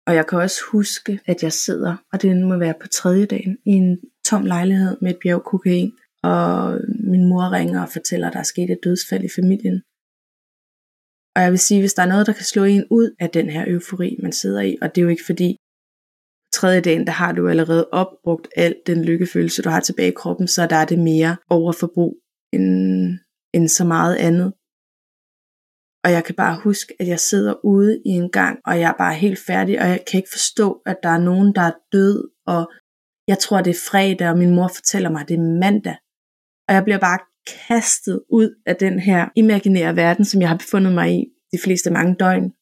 Og 0.08 0.14
jeg 0.14 0.26
kan 0.26 0.38
også 0.38 0.60
huske, 0.72 1.20
at 1.26 1.42
jeg 1.42 1.52
sidder, 1.52 1.96
og 2.12 2.22
det 2.22 2.36
må 2.36 2.56
være 2.56 2.74
på 2.80 2.88
tredje 2.88 3.26
dagen, 3.26 3.58
i 3.64 3.70
en 3.70 3.98
tom 4.24 4.44
lejlighed 4.44 4.96
med 5.02 5.10
et 5.10 5.18
bjerg 5.22 5.42
kokain. 5.44 5.92
Og 6.22 6.80
min 7.12 7.28
mor 7.28 7.52
ringer 7.52 7.82
og 7.82 7.88
fortæller, 7.88 8.26
at 8.26 8.32
der 8.32 8.38
er 8.38 8.52
sket 8.52 8.70
et 8.70 8.84
dødsfald 8.84 9.24
i 9.24 9.34
familien. 9.38 9.82
Og 11.36 11.42
jeg 11.42 11.50
vil 11.50 11.58
sige, 11.58 11.80
hvis 11.80 11.94
der 11.94 12.02
er 12.02 12.12
noget, 12.12 12.26
der 12.26 12.32
kan 12.32 12.44
slå 12.44 12.64
en 12.64 12.84
ud 12.90 13.14
af 13.20 13.30
den 13.30 13.50
her 13.50 13.64
eufori, 13.68 14.16
man 14.22 14.32
sidder 14.32 14.60
i, 14.60 14.78
og 14.82 14.94
det 14.94 15.00
er 15.00 15.02
jo 15.02 15.08
ikke 15.08 15.26
fordi, 15.26 15.56
på 16.46 16.52
tredje 16.52 16.80
dagen, 16.80 17.06
der 17.06 17.12
har 17.12 17.32
du 17.32 17.48
allerede 17.48 17.88
opbrugt 17.92 18.48
al 18.56 18.74
den 18.86 19.04
lykkefølelse, 19.04 19.62
du 19.62 19.68
har 19.68 19.80
tilbage 19.80 20.12
i 20.12 20.20
kroppen, 20.22 20.48
så 20.48 20.66
der 20.66 20.76
er 20.76 20.84
det 20.84 20.98
mere 20.98 21.36
overforbrug 21.50 22.16
end, 22.52 22.72
end 23.54 23.68
så 23.68 23.84
meget 23.84 24.16
andet. 24.16 24.52
Og 26.04 26.12
jeg 26.12 26.24
kan 26.24 26.34
bare 26.34 26.60
huske, 26.64 26.94
at 27.00 27.08
jeg 27.08 27.20
sidder 27.20 27.64
ude 27.64 28.02
i 28.06 28.08
en 28.08 28.30
gang, 28.30 28.58
og 28.66 28.80
jeg 28.80 28.88
er 28.88 28.98
bare 28.98 29.14
helt 29.14 29.38
færdig, 29.46 29.80
og 29.80 29.88
jeg 29.88 30.04
kan 30.10 30.18
ikke 30.18 30.32
forstå, 30.32 30.82
at 30.86 30.96
der 31.02 31.08
er 31.08 31.18
nogen, 31.18 31.54
der 31.54 31.60
er 31.60 31.72
død, 31.92 32.30
og 32.46 32.72
jeg 33.28 33.38
tror, 33.38 33.60
det 33.60 33.70
er 33.70 33.80
fredag, 33.90 34.30
og 34.30 34.38
min 34.38 34.54
mor 34.54 34.68
fortæller 34.74 35.10
mig, 35.10 35.20
at 35.20 35.28
det 35.28 35.34
er 35.34 35.60
mandag. 35.60 35.96
Og 36.68 36.74
jeg 36.74 36.84
bliver 36.84 36.98
bare 36.98 37.18
kastet 37.68 38.20
ud 38.30 38.62
af 38.66 38.76
den 38.76 38.98
her 38.98 39.28
imaginære 39.36 39.96
verden, 39.96 40.24
som 40.24 40.40
jeg 40.40 40.48
har 40.48 40.56
befundet 40.56 40.92
mig 40.92 41.18
i 41.18 41.24
de 41.52 41.58
fleste 41.64 41.90
mange 41.90 42.16
døgn. 42.20 42.52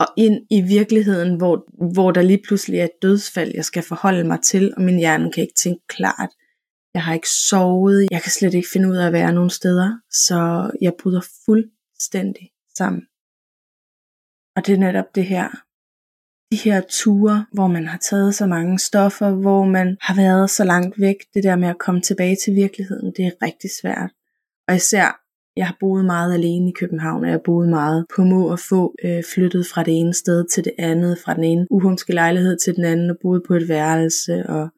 Og 0.00 0.06
ind 0.16 0.46
i 0.50 0.60
virkeligheden, 0.60 1.36
hvor, 1.36 1.54
hvor 1.92 2.10
der 2.10 2.22
lige 2.22 2.42
pludselig 2.46 2.80
er 2.80 2.84
et 2.84 3.02
dødsfald, 3.02 3.52
jeg 3.54 3.64
skal 3.64 3.82
forholde 3.82 4.24
mig 4.24 4.38
til, 4.42 4.74
og 4.76 4.82
min 4.82 4.98
hjerne 4.98 5.32
kan 5.32 5.42
ikke 5.42 5.60
tænke 5.62 5.86
klart. 5.88 6.30
Jeg 6.94 7.02
har 7.02 7.14
ikke 7.14 7.28
sovet, 7.28 8.08
jeg 8.10 8.22
kan 8.22 8.32
slet 8.32 8.54
ikke 8.54 8.68
finde 8.72 8.88
ud 8.88 8.96
af 8.96 9.06
at 9.06 9.12
være 9.12 9.32
nogen 9.32 9.50
steder, 9.50 9.90
så 10.10 10.70
jeg 10.80 10.92
bryder 11.02 11.20
fuld 11.46 11.64
fuldstændig 12.00 12.50
sammen. 12.76 13.02
Og 14.56 14.66
det 14.66 14.74
er 14.74 14.78
netop 14.78 15.14
det 15.14 15.24
her. 15.24 15.48
De 16.52 16.56
her 16.56 16.80
ture, 16.90 17.46
hvor 17.52 17.66
man 17.66 17.86
har 17.86 17.98
taget 17.98 18.34
så 18.34 18.46
mange 18.46 18.78
stoffer, 18.78 19.30
hvor 19.30 19.64
man 19.64 19.96
har 20.00 20.16
været 20.16 20.50
så 20.50 20.64
langt 20.64 21.00
væk, 21.00 21.16
det 21.34 21.44
der 21.44 21.56
med 21.56 21.68
at 21.68 21.78
komme 21.78 22.00
tilbage 22.00 22.36
til 22.44 22.54
virkeligheden, 22.54 23.12
det 23.16 23.24
er 23.26 23.42
rigtig 23.42 23.70
svært. 23.82 24.10
Og 24.68 24.74
især, 24.74 25.20
jeg 25.56 25.66
har 25.66 25.76
boet 25.80 26.04
meget 26.04 26.34
alene 26.34 26.70
i 26.70 26.72
København, 26.80 27.22
og 27.22 27.26
jeg 27.26 27.34
har 27.34 27.44
boet 27.44 27.68
meget 27.68 28.06
på 28.16 28.24
må 28.24 28.50
og 28.50 28.58
få, 28.58 28.94
øh, 29.04 29.22
flyttet 29.34 29.66
fra 29.66 29.82
det 29.82 29.94
ene 30.00 30.14
sted 30.14 30.46
til 30.54 30.64
det 30.64 30.72
andet, 30.78 31.18
fra 31.24 31.34
den 31.34 31.44
ene 31.44 31.66
uhumske 31.70 32.12
lejlighed 32.12 32.58
til 32.58 32.76
den 32.76 32.84
anden, 32.84 33.10
og 33.10 33.16
boet 33.22 33.42
på 33.48 33.54
et 33.54 33.68
værelse, 33.68 34.46
og 34.46 34.68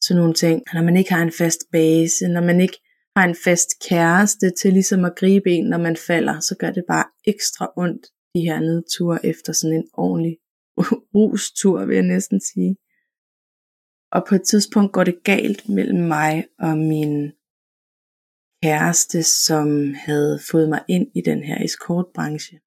sådan 0.00 0.20
nogle 0.20 0.34
ting. 0.34 0.62
Når 0.74 0.82
man 0.82 0.96
ikke 0.96 1.12
har 1.12 1.22
en 1.22 1.32
fast 1.32 1.60
base, 1.72 2.28
når 2.28 2.40
man 2.40 2.60
ikke 2.60 2.78
har 3.16 3.24
en 3.24 3.36
fast 3.44 3.70
kæreste 3.88 4.50
til 4.50 4.72
ligesom 4.72 5.04
at 5.04 5.16
gribe 5.16 5.50
en, 5.50 5.66
når 5.68 5.78
man 5.78 5.96
falder, 5.96 6.40
så 6.40 6.56
gør 6.60 6.70
det 6.70 6.84
bare 6.88 7.04
ekstra 7.24 7.72
ondt, 7.76 8.06
de 8.34 8.40
her 8.40 8.60
nedture 8.60 9.26
efter 9.26 9.52
sådan 9.52 9.76
en 9.76 9.88
ordentlig 9.92 10.38
rustur, 11.14 11.84
vil 11.86 11.94
jeg 11.94 12.06
næsten 12.14 12.40
sige. 12.40 12.76
Og 14.12 14.20
på 14.28 14.34
et 14.34 14.42
tidspunkt 14.42 14.92
går 14.92 15.04
det 15.04 15.22
galt 15.24 15.68
mellem 15.68 16.02
mig 16.16 16.46
og 16.58 16.78
min 16.78 17.32
kæreste, 18.64 19.22
som 19.22 19.94
havde 19.94 20.40
fået 20.50 20.68
mig 20.68 20.82
ind 20.88 21.06
i 21.14 21.20
den 21.20 21.42
her 21.42 21.64
escortbranche. 21.64 22.60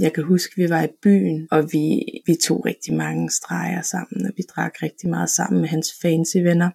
Jeg 0.00 0.12
kan 0.14 0.24
huske, 0.24 0.56
vi 0.56 0.66
var 0.74 0.82
i 0.84 0.96
byen, 1.02 1.48
og 1.50 1.62
vi, 1.72 1.84
vi 2.26 2.34
tog 2.46 2.66
rigtig 2.66 2.94
mange 2.94 3.30
streger 3.30 3.82
sammen, 3.82 4.26
og 4.26 4.32
vi 4.36 4.42
drak 4.54 4.74
rigtig 4.82 5.08
meget 5.10 5.30
sammen 5.30 5.60
med 5.60 5.68
hans 5.68 5.88
fancy 6.02 6.36
venner 6.36 6.70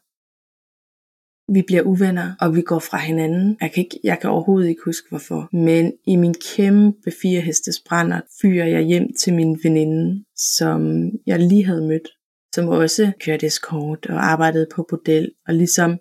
vi 1.54 1.62
bliver 1.68 1.82
uvenner, 1.82 2.36
og 2.42 2.56
vi 2.56 2.62
går 2.62 2.80
fra 2.80 2.98
hinanden. 2.98 3.58
Jeg 3.62 3.72
kan, 3.72 3.84
ikke, 3.84 4.00
jeg 4.04 4.20
kan 4.20 4.30
overhovedet 4.30 4.70
ikke 4.70 4.82
huske 4.86 5.10
hvorfor. 5.10 5.50
Men 5.56 5.94
i 6.08 6.16
min 6.16 6.36
kæmpe 6.56 7.12
firehestes 7.22 7.80
brænder 7.88 8.22
fyrer 8.42 8.66
jeg 8.66 8.82
hjem 8.82 9.08
til 9.20 9.34
min 9.34 9.60
veninde, 9.64 10.26
som 10.36 11.10
jeg 11.26 11.40
lige 11.40 11.66
havde 11.66 11.88
mødt, 11.88 12.08
som 12.56 12.68
også 12.68 13.12
kørte 13.26 13.46
escort 13.46 14.06
og 14.06 14.26
arbejdede 14.26 14.68
på 14.76 14.86
bordel. 14.90 15.32
Og 15.48 15.54
ligesom 15.54 15.98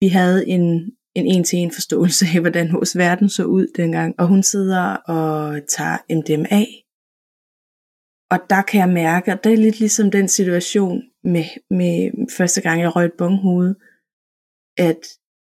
vi 0.00 0.08
havde 0.08 0.48
en, 0.48 0.62
en 1.14 1.26
en-til-en 1.26 1.70
forståelse 1.70 2.26
af, 2.34 2.40
hvordan 2.40 2.72
vores 2.72 2.98
verden 2.98 3.28
så 3.28 3.44
ud 3.44 3.66
dengang. 3.76 4.14
Og 4.18 4.26
hun 4.26 4.42
sidder 4.42 4.82
og 4.94 5.60
tager 5.68 5.98
MDMA. 6.10 6.64
Og 8.30 8.38
der 8.50 8.62
kan 8.62 8.80
jeg 8.80 8.88
mærke, 8.88 9.32
at 9.32 9.44
det 9.44 9.52
er 9.52 9.56
lidt 9.56 9.80
ligesom 9.80 10.10
den 10.10 10.28
situation 10.28 11.02
med, 11.24 11.44
med 11.70 12.10
første 12.36 12.60
gang, 12.60 12.80
jeg 12.80 12.96
røg 12.96 13.04
et 13.04 13.12
bonghoved 13.18 13.74
at 14.76 15.00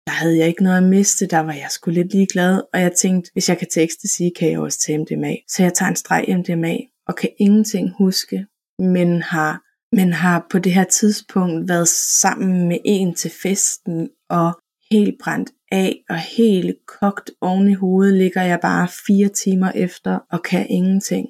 der 0.08 0.12
havde 0.12 0.38
jeg 0.38 0.48
ikke 0.48 0.63
noget 0.63 0.77
at 0.77 0.84
miste, 0.84 1.27
der 1.27 1.39
var 1.39 1.53
jeg 1.53 1.67
sgu 1.70 1.91
lidt 1.91 2.12
ligeglad, 2.12 2.62
og 2.74 2.82
jeg 2.82 2.94
tænkte, 2.94 3.32
hvis 3.34 3.50
jeg 3.50 3.58
kan 3.58 3.67
tekste 3.72 4.08
sige, 4.08 4.32
kan 4.39 4.51
jeg 4.51 4.60
også 4.60 4.79
tage 4.79 4.98
MDMA. 4.98 5.36
Så 5.48 5.63
jeg 5.63 5.74
tager 5.74 5.89
en 5.89 5.96
streg 5.96 6.25
MDMA, 6.27 6.77
og 7.08 7.15
kan 7.15 7.29
ingenting 7.39 7.91
huske, 7.98 8.46
men 8.79 9.22
har, 9.22 9.62
men 9.96 10.13
har 10.13 10.48
på 10.51 10.60
det 10.60 10.74
her 10.74 10.84
tidspunkt 10.84 11.70
været 11.70 11.88
sammen 11.88 12.67
med 12.67 12.77
en 12.86 13.15
til 13.15 13.32
festen, 13.32 14.10
og 14.29 14.60
helt 14.91 15.15
brændt 15.24 15.51
af, 15.72 16.03
og 16.10 16.17
helt 16.17 16.75
kogt 16.88 17.32
oven 17.41 17.70
i 17.70 17.74
hovedet, 17.74 18.13
ligger 18.13 18.41
jeg 18.41 18.60
bare 18.62 18.88
fire 19.08 19.27
timer 19.27 19.72
efter, 19.72 20.20
og 20.32 20.44
kan 20.44 20.70
ingenting. 20.70 21.27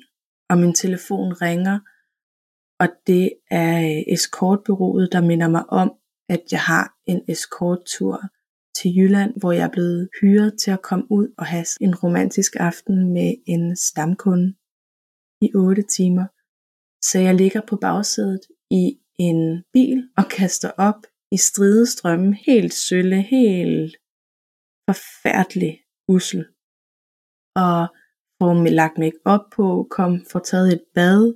Og 0.50 0.58
min 0.58 0.74
telefon 0.74 1.34
ringer, 1.34 1.80
og 2.80 2.88
det 3.08 3.32
er 3.52 3.80
øh, 3.80 4.14
eskortbyrået, 4.14 5.10
der 5.12 5.22
minder 5.22 5.48
mig 5.48 5.70
om, 5.70 5.94
at 6.30 6.44
jeg 6.52 6.60
har 6.60 6.96
en 7.08 7.22
eskorttur 7.28 8.20
til 8.78 8.96
Jylland, 8.98 9.34
hvor 9.40 9.52
jeg 9.52 9.64
er 9.64 9.72
blevet 9.72 10.10
hyret 10.22 10.54
til 10.60 10.72
at 10.72 10.82
komme 10.82 11.06
ud 11.12 11.28
og 11.38 11.46
have 11.46 11.66
en 11.82 11.96
romantisk 11.96 12.56
aften 12.60 13.14
med 13.14 13.34
en 13.48 13.76
stamkunde 13.76 14.56
i 15.42 15.52
8 15.56 15.82
timer. 15.82 16.26
Så 17.02 17.20
jeg 17.20 17.36
ligger 17.36 17.62
på 17.68 17.76
bagsædet 17.76 18.42
i 18.72 19.00
en 19.20 19.64
bil 19.74 20.10
og 20.18 20.24
kaster 20.38 20.72
op 20.78 21.02
i 21.32 21.38
stridestrømmen, 21.38 22.34
helt 22.34 22.74
sølle, 22.74 23.22
helt 23.22 23.96
forfærdelig 24.90 25.82
ussel. 26.08 26.46
Og 27.56 27.88
får 28.40 28.70
lagt 28.70 28.98
mig 28.98 29.12
op 29.26 29.46
på, 29.56 29.88
kom, 29.92 30.26
får 30.32 30.40
taget 30.40 30.74
et 30.74 30.84
bad, 30.96 31.34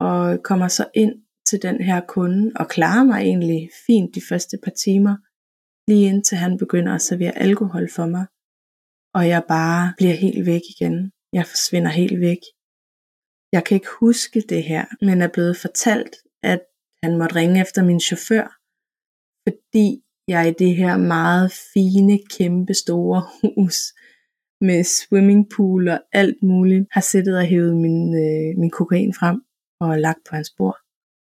og 0.00 0.42
kommer 0.42 0.68
så 0.68 0.90
ind 0.94 1.14
til 1.50 1.62
den 1.62 1.78
her 1.88 2.00
kunde, 2.14 2.52
og 2.60 2.68
klarer 2.68 3.04
mig 3.04 3.20
egentlig 3.30 3.60
fint 3.86 4.14
de 4.14 4.22
første 4.28 4.56
par 4.64 4.74
timer, 4.86 5.14
lige 5.90 6.06
indtil 6.12 6.36
han 6.44 6.58
begynder 6.58 6.92
at 6.94 7.06
servere 7.08 7.38
alkohol 7.46 7.86
for 7.96 8.06
mig, 8.14 8.24
og 9.18 9.22
jeg 9.32 9.42
bare 9.48 9.94
bliver 9.98 10.16
helt 10.24 10.46
væk 10.46 10.64
igen. 10.74 10.96
Jeg 11.38 11.46
forsvinder 11.52 11.90
helt 12.00 12.20
væk. 12.28 12.42
Jeg 13.54 13.62
kan 13.64 13.74
ikke 13.74 13.92
huske 14.00 14.40
det 14.52 14.62
her, 14.70 14.84
men 15.06 15.22
er 15.22 15.32
blevet 15.34 15.56
fortalt, 15.64 16.14
at 16.52 16.62
han 17.04 17.18
måtte 17.18 17.36
ringe 17.36 17.60
efter 17.60 17.80
min 17.84 18.00
chauffør, 18.00 18.46
fordi 19.46 19.88
jeg 20.32 20.48
i 20.48 20.54
det 20.62 20.72
her 20.76 20.96
meget 20.96 21.52
fine, 21.72 22.18
kæmpe 22.36 22.74
store 22.74 23.20
hus 23.42 23.78
med 24.68 24.84
swimmingpool 24.84 25.88
og 25.88 26.00
alt 26.12 26.42
muligt, 26.42 26.86
har 26.92 27.00
siddet 27.00 27.34
og 27.38 27.44
hævet 27.52 27.76
min, 27.76 28.14
øh, 28.24 28.58
min 28.60 28.70
kokain 28.70 29.14
frem 29.14 29.36
og 29.80 29.98
lagt 29.98 30.22
på 30.28 30.34
hans 30.36 30.52
bord 30.58 30.78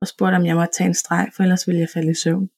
og 0.02 0.08
spurgte, 0.08 0.36
om 0.36 0.46
jeg 0.46 0.56
måtte 0.56 0.74
tage 0.74 0.88
en 0.88 0.94
streg, 0.94 1.30
for 1.34 1.44
ellers 1.44 1.68
ville 1.68 1.82
jeg 1.82 1.90
falde 1.90 2.12
i 2.12 2.22
søvn. 2.24 2.50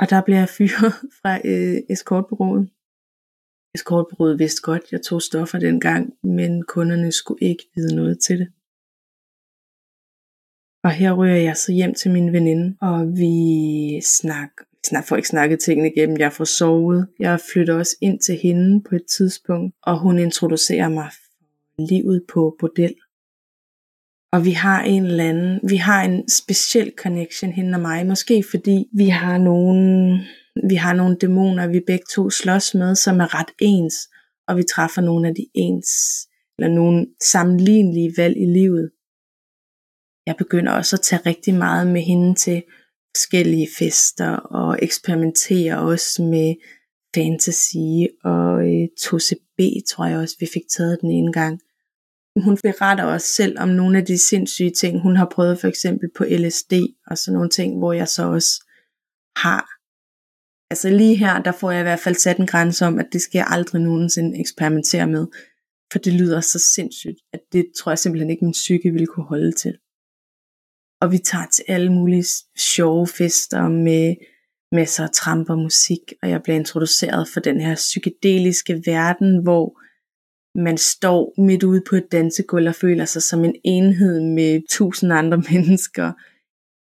Og 0.00 0.10
der 0.10 0.20
blev 0.24 0.36
jeg 0.36 0.48
fyret 0.48 0.92
fra 1.18 1.32
øh, 1.50 1.78
eskortbureauet. 1.90 2.70
Eskortbureauet 3.74 4.38
vidste 4.38 4.62
godt, 4.62 4.92
jeg 4.92 5.02
tog 5.02 5.22
stoffer 5.22 5.58
dengang, 5.58 6.02
men 6.22 6.62
kunderne 6.62 7.12
skulle 7.12 7.42
ikke 7.50 7.64
vide 7.74 7.96
noget 7.96 8.18
til 8.20 8.38
det. 8.38 8.48
Og 10.84 10.90
her 10.90 11.12
ryger 11.12 11.36
jeg 11.48 11.56
så 11.56 11.72
hjem 11.72 11.94
til 11.94 12.10
min 12.10 12.32
veninde, 12.32 12.76
og 12.80 13.06
vi 13.22 13.34
snakker, 14.00 14.64
snak, 14.88 15.04
får 15.06 15.16
ikke 15.16 15.28
snakket 15.28 15.60
tingene 15.60 15.92
igennem, 15.92 16.18
jeg 16.18 16.32
får 16.32 16.44
sovet. 16.44 17.08
Jeg 17.18 17.40
flytter 17.52 17.74
også 17.74 17.96
ind 18.00 18.20
til 18.20 18.38
hende 18.42 18.82
på 18.82 18.94
et 18.94 19.06
tidspunkt, 19.06 19.74
og 19.82 19.98
hun 19.98 20.18
introducerer 20.18 20.88
mig 20.88 21.10
for 21.12 21.86
livet 21.88 22.24
på 22.32 22.56
bordel. 22.60 22.94
Og 24.32 24.44
vi 24.44 24.50
har 24.50 24.82
en 24.82 25.04
eller 25.04 25.24
anden, 25.24 25.60
vi 25.70 25.76
har 25.76 26.02
en 26.02 26.28
speciel 26.28 26.92
connection, 26.96 27.52
hende 27.52 27.76
og 27.76 27.80
mig, 27.80 28.06
måske 28.06 28.44
fordi 28.50 28.86
vi 28.92 29.08
har 29.08 29.38
nogle, 29.38 30.20
vi 30.68 30.74
har 30.74 30.94
nogle 30.94 31.16
dæmoner, 31.16 31.66
vi 31.66 31.80
begge 31.86 32.04
to 32.14 32.30
slås 32.30 32.74
med, 32.74 32.94
som 32.96 33.20
er 33.20 33.34
ret 33.34 33.50
ens, 33.60 33.94
og 34.48 34.56
vi 34.56 34.62
træffer 34.62 35.02
nogle 35.02 35.28
af 35.28 35.34
de 35.34 35.46
ens, 35.54 35.88
eller 36.58 36.74
nogle 36.74 37.06
sammenlignelige 37.32 38.14
valg 38.16 38.36
i 38.36 38.46
livet. 38.46 38.90
Jeg 40.26 40.36
begynder 40.38 40.72
også 40.72 40.96
at 40.96 41.00
tage 41.00 41.22
rigtig 41.26 41.54
meget 41.54 41.86
med 41.86 42.00
hende 42.00 42.34
til 42.34 42.62
forskellige 43.16 43.68
fester 43.78 44.30
og 44.30 44.78
eksperimentere 44.82 45.78
også 45.78 46.22
med 46.22 46.54
fantasy 47.14 48.12
og 48.24 48.52
øh, 48.68 48.88
2CB, 49.00 49.60
tror 49.90 50.06
jeg 50.06 50.18
også, 50.18 50.36
vi 50.40 50.46
fik 50.54 50.62
taget 50.76 51.00
den 51.00 51.10
ene 51.10 51.32
gang. 51.32 51.60
Hun 52.44 52.58
beretter 52.62 53.04
også 53.04 53.26
selv 53.26 53.58
om 53.58 53.68
nogle 53.68 53.98
af 53.98 54.04
de 54.04 54.18
sindssyge 54.18 54.70
ting, 54.70 55.00
hun 55.00 55.16
har 55.16 55.28
prøvet 55.32 55.60
for 55.60 55.68
eksempel 55.68 56.08
på 56.16 56.24
LSD 56.24 56.72
og 57.06 57.18
sådan 57.18 57.34
nogle 57.34 57.50
ting, 57.50 57.78
hvor 57.78 57.92
jeg 57.92 58.08
så 58.08 58.22
også 58.22 58.64
har. 59.36 59.68
Altså 60.70 60.90
lige 60.90 61.16
her, 61.16 61.42
der 61.42 61.52
får 61.52 61.70
jeg 61.70 61.80
i 61.80 61.82
hvert 61.82 62.00
fald 62.00 62.14
sat 62.14 62.36
en 62.36 62.46
grænse 62.46 62.86
om, 62.86 62.98
at 62.98 63.06
det 63.12 63.20
skal 63.20 63.38
jeg 63.38 63.46
aldrig 63.50 63.82
nogensinde 63.82 64.40
eksperimentere 64.40 65.06
med, 65.06 65.26
for 65.92 65.98
det 65.98 66.12
lyder 66.12 66.40
så 66.40 66.58
sindssygt, 66.74 67.18
at 67.32 67.40
det 67.52 67.66
tror 67.78 67.90
jeg 67.90 67.98
simpelthen 67.98 68.30
ikke 68.30 68.44
min 68.44 68.52
psyke 68.52 68.90
ville 68.90 69.06
kunne 69.06 69.26
holde 69.26 69.52
til 69.52 69.78
og 71.00 71.12
vi 71.12 71.18
tager 71.18 71.46
til 71.46 71.64
alle 71.68 71.92
mulige 71.92 72.24
sjove 72.58 73.06
fester 73.06 73.68
med 73.68 74.14
masser 74.72 75.04
af 75.04 75.10
tramp 75.10 75.50
og 75.50 75.58
musik, 75.58 76.12
og 76.22 76.28
jeg 76.28 76.42
bliver 76.42 76.56
introduceret 76.56 77.28
for 77.32 77.40
den 77.40 77.60
her 77.60 77.74
psykedeliske 77.74 78.82
verden, 78.86 79.42
hvor 79.42 79.80
man 80.58 80.78
står 80.78 81.34
midt 81.40 81.62
ude 81.62 81.82
på 81.88 81.96
et 81.96 82.12
dansegulv 82.12 82.68
og 82.68 82.74
føler 82.74 83.04
sig 83.04 83.22
som 83.22 83.44
en 83.44 83.54
enhed 83.64 84.20
med 84.20 84.62
tusind 84.70 85.12
andre 85.12 85.42
mennesker, 85.52 86.12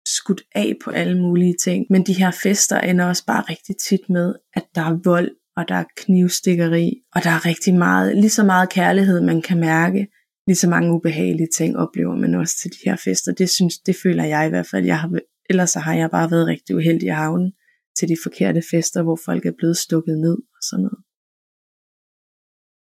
skudt 0.08 0.42
af 0.56 0.74
på 0.84 0.92
alle 0.92 1.22
mulige 1.22 1.56
ting. 1.64 1.86
Men 1.90 2.04
de 2.04 2.14
her 2.14 2.32
fester 2.32 2.80
ender 2.80 3.06
også 3.06 3.26
bare 3.26 3.44
rigtig 3.50 3.76
tit 3.78 4.10
med, 4.10 4.36
at 4.54 4.66
der 4.76 4.82
er 4.82 5.00
vold, 5.04 5.32
og 5.58 5.68
der 5.68 5.76
er 5.76 5.84
knivstikkeri, 5.98 7.02
og 7.16 7.24
der 7.24 7.30
er 7.30 7.46
rigtig 7.46 7.74
meget, 7.74 8.18
lige 8.18 8.30
så 8.30 8.44
meget 8.44 8.70
kærlighed, 8.70 9.22
man 9.22 9.42
kan 9.42 9.60
mærke, 9.60 10.08
lige 10.48 10.56
så 10.56 10.70
mange 10.70 10.94
ubehagelige 10.94 11.50
ting 11.58 11.78
oplever 11.78 12.16
man 12.16 12.36
også 12.36 12.56
til 12.62 12.72
de 12.72 12.78
her 12.86 12.96
fester. 12.96 13.32
Det 13.32 13.50
synes, 13.50 13.78
det 13.78 13.96
føler 14.04 14.24
jeg 14.24 14.46
i 14.46 14.50
hvert 14.50 14.68
fald. 14.72 14.86
Jeg 14.86 15.00
har, 15.00 15.20
ellers 15.50 15.70
så 15.70 15.80
har 15.80 15.94
jeg 15.94 16.12
bare 16.12 16.32
været 16.32 16.48
rigtig 16.48 16.76
uheldig 16.76 17.06
i 17.06 17.10
havne 17.10 17.52
til 17.98 18.10
de 18.10 18.18
forkerte 18.24 18.62
fester, 18.72 19.04
hvor 19.04 19.20
folk 19.26 19.46
er 19.46 19.52
blevet 19.58 19.78
stukket 19.78 20.18
ned 20.18 20.38
og 20.38 20.62
sådan 20.70 20.84
noget. 20.84 21.00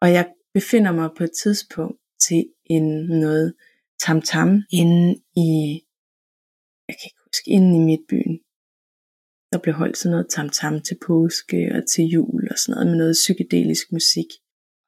Og 0.03 0.13
jeg 0.13 0.27
befinder 0.55 0.93
mig 0.93 1.11
på 1.17 1.25
et 1.25 1.35
tidspunkt 1.43 1.99
til 2.27 2.45
en 2.65 2.87
noget 3.25 3.55
tamtam 4.03 4.49
-tam 4.49 4.67
inde 4.81 5.15
i, 5.37 5.51
jeg 6.89 6.97
kan 6.99 7.07
ikke 7.09 7.23
huske, 7.29 7.51
inde 7.57 7.71
i 7.77 7.87
midtbyen. 7.89 8.35
Der 9.53 9.59
blev 9.63 9.75
holdt 9.75 9.97
sådan 9.99 10.11
noget 10.11 10.27
tamtam 10.31 10.75
-tam 10.75 10.83
til 10.87 10.97
påske 11.07 11.61
og 11.77 11.83
til 11.93 12.05
jul 12.05 12.43
og 12.51 12.59
sådan 12.59 12.73
noget 12.75 12.87
med 12.87 12.97
noget 12.97 13.21
psykedelisk 13.23 13.87
musik. 13.93 14.31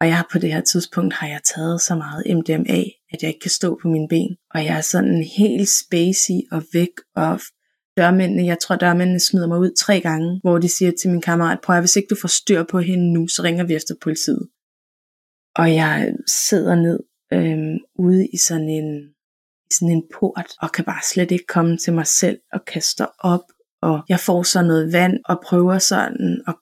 Og 0.00 0.06
jeg 0.08 0.24
på 0.32 0.38
det 0.38 0.52
her 0.52 0.60
tidspunkt 0.60 1.14
har 1.14 1.28
jeg 1.28 1.40
taget 1.54 1.80
så 1.80 1.94
meget 1.94 2.36
MDMA, 2.36 2.80
at 3.12 3.18
jeg 3.22 3.28
ikke 3.28 3.40
kan 3.40 3.50
stå 3.60 3.78
på 3.82 3.88
mine 3.88 4.08
ben. 4.08 4.36
Og 4.54 4.64
jeg 4.64 4.76
er 4.76 4.86
sådan 4.94 5.22
helt 5.38 5.68
spacey 5.68 6.38
og 6.50 6.62
væk, 6.72 6.94
og 7.14 7.40
dørmændene, 7.98 8.46
jeg 8.46 8.58
tror 8.58 8.76
dørmændene 8.76 9.20
smider 9.20 9.48
mig 9.48 9.58
ud 9.58 9.70
tre 9.78 10.00
gange, 10.00 10.40
hvor 10.42 10.58
de 10.58 10.68
siger 10.68 10.92
til 11.00 11.10
min 11.10 11.20
kammerat, 11.20 11.58
prøv 11.64 11.76
at 11.76 11.82
hvis 11.82 11.96
ikke 11.96 12.08
du 12.10 12.16
får 12.20 12.28
styr 12.28 12.62
på 12.62 12.78
hende 12.78 13.12
nu, 13.12 13.28
så 13.28 13.42
ringer 13.42 13.64
vi 13.64 13.74
efter 13.74 13.94
politiet. 14.02 14.48
Og 15.58 15.74
jeg 15.74 16.12
sidder 16.26 16.74
ned 16.74 17.00
øh, 17.32 17.58
ude 18.06 18.26
i 18.26 18.36
sådan 18.36 18.68
en 18.68 19.08
i 19.70 19.74
sådan 19.74 19.94
en 19.94 20.04
port, 20.14 20.52
og 20.62 20.72
kan 20.72 20.84
bare 20.84 21.02
slet 21.12 21.30
ikke 21.30 21.46
komme 21.46 21.76
til 21.76 21.92
mig 21.92 22.06
selv, 22.06 22.38
og 22.52 22.64
kaster 22.64 23.06
op, 23.18 23.40
og 23.82 24.04
jeg 24.08 24.20
får 24.20 24.42
så 24.42 24.62
noget 24.62 24.92
vand, 24.92 25.18
og 25.24 25.40
prøver 25.44 25.78
sådan 25.78 26.42
at 26.48 26.54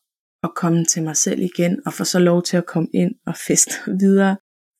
at 0.45 0.55
komme 0.55 0.85
til 0.85 1.03
mig 1.03 1.17
selv 1.17 1.41
igen, 1.41 1.81
og 1.87 1.93
får 1.93 2.05
så 2.05 2.19
lov 2.19 2.43
til 2.43 2.57
at 2.57 2.67
komme 2.67 2.89
ind 2.95 3.15
og 3.27 3.35
feste 3.37 3.73
videre. 4.01 4.37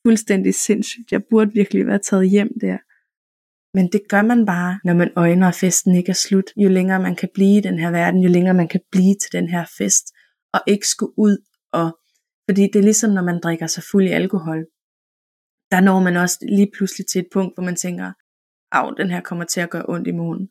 Fuldstændig 0.07 0.55
sindssygt. 0.55 1.13
Jeg 1.13 1.23
burde 1.31 1.51
virkelig 1.53 1.87
være 1.87 1.99
taget 1.99 2.31
hjem 2.31 2.49
der. 2.61 2.79
Men 3.77 3.93
det 3.93 4.01
gør 4.09 4.23
man 4.23 4.47
bare, 4.47 4.81
når 4.85 4.95
man 4.95 5.11
øjner, 5.17 5.49
at 5.49 5.55
festen 5.55 5.95
ikke 5.95 6.11
er 6.11 6.21
slut. 6.27 6.45
Jo 6.57 6.69
længere 6.69 7.01
man 7.01 7.17
kan 7.17 7.29
blive 7.35 7.59
i 7.59 7.61
den 7.61 7.79
her 7.79 7.91
verden, 7.91 8.21
jo 8.21 8.29
længere 8.29 8.55
man 8.55 8.69
kan 8.69 8.81
blive 8.93 9.15
til 9.15 9.33
den 9.33 9.49
her 9.49 9.65
fest, 9.79 10.05
og 10.53 10.61
ikke 10.67 10.89
skulle 10.89 11.19
ud 11.19 11.37
og... 11.73 11.99
Fordi 12.49 12.63
det 12.63 12.77
er 12.77 12.83
ligesom, 12.83 13.11
når 13.11 13.23
man 13.23 13.41
drikker 13.41 13.67
sig 13.67 13.83
fuld 13.91 14.07
i 14.07 14.17
alkohol. 14.21 14.67
Der 15.71 15.81
når 15.81 16.01
man 16.01 16.17
også 16.17 16.39
lige 16.43 16.71
pludselig 16.77 17.07
til 17.07 17.19
et 17.19 17.29
punkt, 17.33 17.55
hvor 17.57 17.65
man 17.65 17.77
tænker, 17.77 18.13
af, 18.73 18.97
den 18.97 19.11
her 19.11 19.21
kommer 19.21 19.45
til 19.45 19.61
at 19.61 19.71
gøre 19.71 19.85
ondt 19.89 20.09
i 20.09 20.13
munden. 20.13 20.49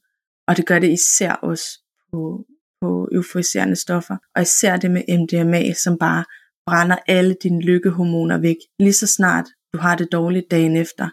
Og 0.47 0.57
det 0.57 0.65
gør 0.65 0.79
det 0.79 0.89
især 0.89 1.31
også 1.31 1.67
på, 2.11 2.45
på 2.81 3.09
euforiserende 3.11 3.75
stoffer, 3.75 4.17
og 4.35 4.41
især 4.41 4.77
det 4.77 4.91
med 4.91 5.03
MDMA, 5.19 5.73
som 5.73 5.97
bare 5.97 6.25
brænder 6.65 6.97
alle 7.07 7.35
dine 7.43 7.61
lykkehormoner 7.61 8.37
væk. 8.37 8.55
Lige 8.79 8.93
så 8.93 9.07
snart 9.07 9.45
du 9.73 9.77
har 9.79 9.95
det 9.95 10.11
dårligt 10.11 10.51
dagen 10.51 10.75
efter, 10.77 11.09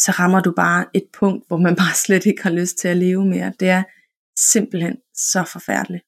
så 0.00 0.10
rammer 0.18 0.40
du 0.40 0.52
bare 0.56 0.86
et 0.94 1.06
punkt, 1.12 1.48
hvor 1.48 1.56
man 1.56 1.76
bare 1.82 1.94
slet 1.94 2.26
ikke 2.26 2.42
har 2.42 2.50
lyst 2.50 2.78
til 2.78 2.88
at 2.88 2.96
leve 2.96 3.24
mere. 3.26 3.52
Det 3.60 3.68
er 3.68 3.82
simpelthen 4.38 4.96
så 5.14 5.44
forfærdeligt. 5.52 6.04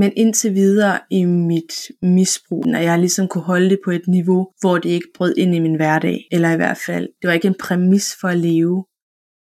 Men 0.00 0.12
indtil 0.16 0.54
videre 0.54 1.00
i 1.10 1.24
mit 1.24 1.72
misbrug, 2.02 2.66
når 2.66 2.78
jeg 2.78 2.98
ligesom 2.98 3.28
kunne 3.28 3.44
holde 3.44 3.70
det 3.70 3.80
på 3.84 3.90
et 3.90 4.08
niveau, 4.08 4.52
hvor 4.60 4.78
det 4.78 4.88
ikke 4.88 5.08
brød 5.14 5.34
ind 5.36 5.54
i 5.54 5.58
min 5.58 5.74
hverdag, 5.74 6.28
eller 6.32 6.50
i 6.52 6.56
hvert 6.56 6.80
fald, 6.86 7.08
det 7.22 7.28
var 7.28 7.34
ikke 7.34 7.48
en 7.48 7.60
præmis 7.60 8.16
for 8.20 8.28
at 8.28 8.38
leve, 8.38 8.84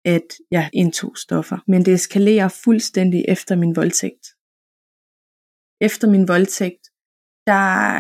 at 0.06 0.28
jeg 0.52 0.70
indtog 0.74 1.18
stoffer. 1.18 1.58
Men 1.68 1.86
det 1.86 1.94
eskalerer 1.94 2.48
fuldstændig 2.64 3.26
efter 3.28 3.56
min 3.56 3.76
voldtægt. 3.76 4.26
Efter 5.82 6.10
min 6.10 6.28
voldtægt, 6.28 6.84
der, 7.48 8.00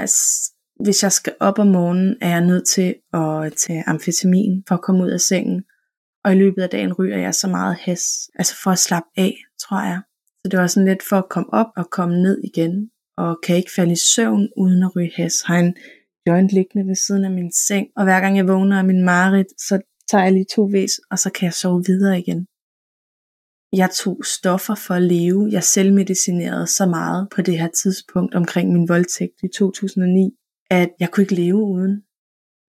hvis 0.83 1.03
jeg 1.03 1.11
skal 1.11 1.35
op 1.39 1.59
om 1.59 1.67
morgenen, 1.67 2.17
er 2.21 2.29
jeg 2.29 2.45
nødt 2.45 2.67
til 2.67 2.95
at 3.13 3.53
tage 3.57 3.83
amfetamin 3.87 4.63
for 4.67 4.75
at 4.75 4.81
komme 4.81 5.03
ud 5.03 5.09
af 5.09 5.21
sengen. 5.21 5.63
Og 6.23 6.31
i 6.33 6.35
løbet 6.35 6.61
af 6.61 6.69
dagen 6.69 6.93
ryger 6.93 7.17
jeg 7.17 7.35
så 7.35 7.47
meget 7.47 7.75
has, 7.75 8.29
altså 8.35 8.55
for 8.63 8.71
at 8.71 8.79
slappe 8.79 9.09
af, 9.17 9.35
tror 9.59 9.81
jeg. 9.81 10.01
Så 10.45 10.49
det 10.51 10.59
var 10.59 10.67
sådan 10.67 10.87
lidt 10.87 11.03
for 11.09 11.15
at 11.15 11.29
komme 11.29 11.53
op 11.53 11.71
og 11.77 11.89
komme 11.89 12.21
ned 12.21 12.41
igen, 12.43 12.89
og 13.17 13.39
kan 13.43 13.55
ikke 13.55 13.71
falde 13.75 13.91
i 13.91 14.05
søvn 14.15 14.49
uden 14.57 14.83
at 14.83 14.95
ryge 14.95 15.11
has. 15.15 15.41
Har 15.45 15.59
en 15.59 15.75
joint 16.27 16.51
liggende 16.51 16.87
ved 16.87 16.95
siden 16.95 17.25
af 17.25 17.31
min 17.31 17.51
seng, 17.51 17.87
og 17.95 18.03
hver 18.03 18.19
gang 18.19 18.37
jeg 18.37 18.47
vågner 18.47 18.77
af 18.79 18.85
min 18.85 19.05
marit, 19.05 19.47
så 19.57 19.79
tager 20.09 20.23
jeg 20.23 20.33
lige 20.33 20.45
to 20.55 20.63
vis, 20.63 20.99
og 21.11 21.19
så 21.19 21.29
kan 21.31 21.45
jeg 21.45 21.53
sove 21.53 21.83
videre 21.87 22.19
igen. 22.19 22.47
Jeg 23.73 23.89
tog 23.91 24.25
stoffer 24.25 24.75
for 24.75 24.93
at 24.93 25.01
leve. 25.01 25.49
Jeg 25.51 25.63
selvmedicinerede 25.63 26.67
så 26.67 26.85
meget 26.85 27.27
på 27.35 27.41
det 27.41 27.59
her 27.59 27.67
tidspunkt 27.67 28.35
omkring 28.35 28.73
min 28.73 28.89
voldtægt 28.89 29.37
i 29.43 29.47
2009, 29.47 30.31
at 30.69 30.89
jeg 30.99 31.11
kunne 31.11 31.23
ikke 31.23 31.35
leve 31.35 31.63
uden. 31.63 32.03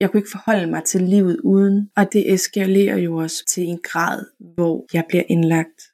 Jeg 0.01 0.11
kunne 0.11 0.21
ikke 0.21 0.31
forholde 0.31 0.71
mig 0.71 0.85
til 0.85 1.03
livet 1.03 1.41
uden, 1.45 1.91
og 1.97 2.13
det 2.13 2.33
eskalerer 2.33 2.97
jo 2.97 3.17
også 3.17 3.45
til 3.49 3.65
en 3.65 3.81
grad, 3.83 4.27
hvor 4.55 4.87
jeg 4.93 5.05
bliver 5.09 5.25
indlagt. 5.29 5.92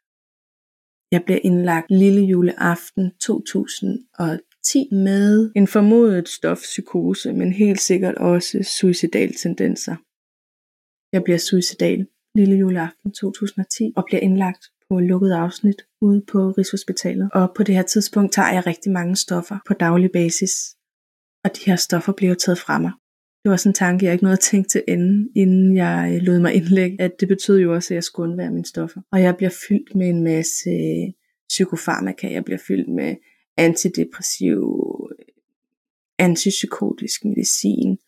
Jeg 1.12 1.23
bliver 1.25 1.40
indlagt 1.42 1.87
lille 1.90 2.21
juleaften 2.21 3.12
2010 3.21 4.88
med 4.92 5.53
en 5.57 5.66
formodet 5.66 6.29
stofpsykose, 6.29 7.33
men 7.33 7.53
helt 7.53 7.81
sikkert 7.81 8.14
også 8.14 8.62
suicidale 8.79 9.33
tendenser. 9.33 9.97
Jeg 11.12 11.25
bliver 11.25 11.38
suicidal 11.38 12.07
lille 12.35 12.57
juleaften 12.57 13.12
2010 13.12 13.92
og 13.97 14.05
bliver 14.07 14.21
indlagt 14.21 14.64
på 14.88 15.01
lukket 15.01 15.33
afsnit 15.33 15.83
ude 16.01 16.21
på 16.33 16.38
Rigshospitalet. 16.51 17.31
Og 17.33 17.53
på 17.57 17.62
det 17.62 17.75
her 17.75 17.83
tidspunkt 17.83 18.33
tager 18.33 18.53
jeg 18.53 18.66
rigtig 18.66 18.92
mange 18.92 19.16
stoffer 19.16 19.59
på 19.66 19.75
daglig 19.75 20.11
basis. 20.12 20.55
Og 21.44 21.51
de 21.57 21.61
her 21.66 21.77
stoffer 21.77 22.12
bliver 22.12 22.35
taget 22.35 22.59
fra 22.59 22.79
mig. 22.79 22.92
Det 23.42 23.51
var 23.51 23.57
sådan 23.57 23.70
en 23.70 23.74
tanke, 23.74 24.05
jeg 24.05 24.12
ikke 24.12 24.24
nåede 24.24 24.37
at 24.37 24.40
tænke 24.40 24.68
til 24.68 24.83
enden, 24.88 25.29
inden 25.37 25.77
jeg 25.77 26.12
øh, 26.14 26.22
lod 26.22 26.40
mig 26.40 26.55
indlægge, 26.55 27.01
at 27.01 27.12
det 27.20 27.29
betød 27.29 27.59
jo 27.59 27.74
også, 27.74 27.94
at 27.94 27.96
jeg 27.96 28.05
skulle 28.05 28.31
undvære 28.31 28.51
mine 28.51 28.66
stoffer. 28.66 29.01
Og 29.12 29.22
jeg 29.22 29.37
bliver 29.37 29.51
fyldt 29.68 29.94
med 29.94 30.09
en 30.09 30.22
masse 30.22 30.70
øh, 30.70 31.12
psykofarmaka, 31.48 32.33
jeg 32.33 32.44
bliver 32.44 32.59
fyldt 32.68 32.88
med 32.88 33.16
antidepressiv, 33.57 34.61
øh, 35.18 35.24
antipsykotisk 36.18 37.24
medicin. 37.24 37.98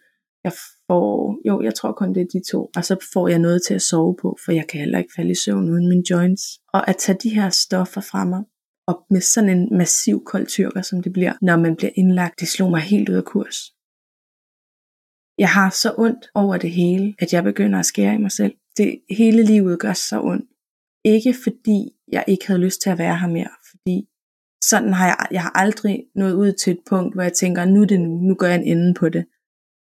Jeg 0.44 0.52
får, 0.86 1.40
jo, 1.48 1.62
jeg 1.62 1.74
tror 1.74 1.92
kun 1.92 2.14
det 2.14 2.20
er 2.20 2.26
de 2.32 2.50
to. 2.50 2.70
Og 2.76 2.84
så 2.84 2.96
får 3.12 3.28
jeg 3.28 3.38
noget 3.38 3.62
til 3.66 3.74
at 3.74 3.82
sove 3.82 4.16
på, 4.22 4.38
for 4.44 4.52
jeg 4.52 4.66
kan 4.66 4.80
heller 4.80 4.98
ikke 4.98 5.12
falde 5.16 5.30
i 5.30 5.34
søvn 5.34 5.68
uden 5.70 5.88
mine 5.88 6.10
joints. 6.10 6.42
Og 6.72 6.88
at 6.88 6.96
tage 6.96 7.18
de 7.22 7.34
her 7.34 7.48
stoffer 7.50 8.00
fra 8.00 8.24
mig, 8.24 8.42
og 8.86 9.06
med 9.10 9.20
sådan 9.20 9.50
en 9.50 9.78
massiv 9.78 10.24
koldtyrker, 10.24 10.82
som 10.82 11.02
det 11.02 11.12
bliver, 11.12 11.32
når 11.42 11.56
man 11.56 11.76
bliver 11.76 11.90
indlagt, 11.94 12.40
det 12.40 12.48
slog 12.48 12.70
mig 12.70 12.80
helt 12.80 13.08
ud 13.08 13.14
af 13.14 13.24
kurs. 13.24 13.56
Jeg 15.40 15.48
har 15.48 15.70
så 15.70 15.94
ondt 15.98 16.24
over 16.35 16.57
det 16.57 16.70
hele, 16.70 17.14
at 17.18 17.33
jeg 17.33 17.44
begynder 17.44 17.79
at 17.79 17.87
skære 17.87 18.14
i 18.14 18.18
mig 18.18 18.33
selv. 18.33 18.55
Det 18.76 19.00
hele 19.11 19.42
livet 19.42 19.81
gør 19.81 19.92
så 19.92 20.20
ondt. 20.20 20.50
Ikke 21.05 21.35
fordi 21.42 21.79
jeg 22.12 22.24
ikke 22.29 22.46
havde 22.46 22.61
lyst 22.61 22.83
til 22.83 22.90
at 22.90 22.98
være 22.98 23.18
her 23.18 23.29
mere, 23.29 23.55
fordi 23.70 24.09
sådan 24.64 24.92
har 24.92 25.07
jeg, 25.07 25.26
jeg 25.31 25.42
har 25.42 25.53
aldrig 25.55 26.05
nået 26.14 26.33
ud 26.33 26.53
til 26.53 26.70
et 26.70 26.81
punkt, 26.88 27.14
hvor 27.14 27.22
jeg 27.22 27.33
tænker, 27.33 27.64
nu 27.64 27.85
det 27.85 28.00
nu, 28.00 28.11
nu 28.29 28.35
gør 28.35 28.46
jeg 28.46 28.61
en 28.61 28.79
ende 28.79 28.94
på 28.94 29.09
det. 29.09 29.24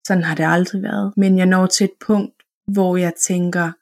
Sådan 0.07 0.25
har 0.25 0.35
det 0.35 0.45
aldrig 0.47 0.83
været. 0.83 1.13
Men 1.17 1.39
jeg 1.39 1.47
når 1.47 1.67
til 1.67 1.85
et 1.85 1.99
punkt, 2.07 2.43
hvor 2.73 2.97
jeg 2.97 3.13
tænker, 3.15 3.73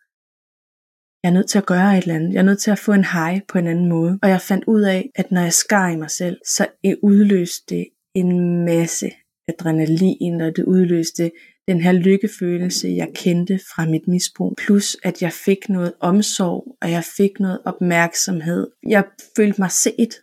jeg 1.22 1.30
er 1.30 1.34
nødt 1.34 1.48
til 1.48 1.58
at 1.58 1.66
gøre 1.66 1.98
et 1.98 2.02
eller 2.02 2.14
andet. 2.14 2.32
Jeg 2.32 2.38
er 2.38 2.44
nødt 2.44 2.58
til 2.58 2.70
at 2.70 2.78
få 2.78 2.92
en 2.92 3.04
high 3.04 3.40
på 3.48 3.58
en 3.58 3.66
anden 3.66 3.88
måde. 3.88 4.18
Og 4.22 4.28
jeg 4.28 4.40
fandt 4.40 4.64
ud 4.64 4.82
af, 4.82 5.10
at 5.14 5.30
når 5.30 5.40
jeg 5.40 5.52
skar 5.52 5.88
i 5.88 5.96
mig 5.96 6.10
selv, 6.10 6.38
så 6.46 6.66
udløste 7.02 7.74
det 7.74 7.86
en 8.14 8.64
masse 8.64 9.10
adrenalin, 9.48 10.40
og 10.40 10.56
det 10.56 10.64
udløste 10.64 11.30
den 11.68 11.80
her 11.80 11.92
lykkefølelse, 11.92 12.88
jeg 12.88 13.08
kendte 13.14 13.60
fra 13.74 13.86
mit 13.86 14.08
misbrug. 14.08 14.54
Plus 14.58 14.96
at 15.02 15.22
jeg 15.22 15.32
fik 15.32 15.68
noget 15.68 15.92
omsorg, 16.00 16.76
og 16.82 16.90
jeg 16.90 17.04
fik 17.16 17.40
noget 17.40 17.58
opmærksomhed. 17.64 18.66
Jeg 18.88 19.04
følte 19.36 19.60
mig 19.60 19.70
set 19.70 20.14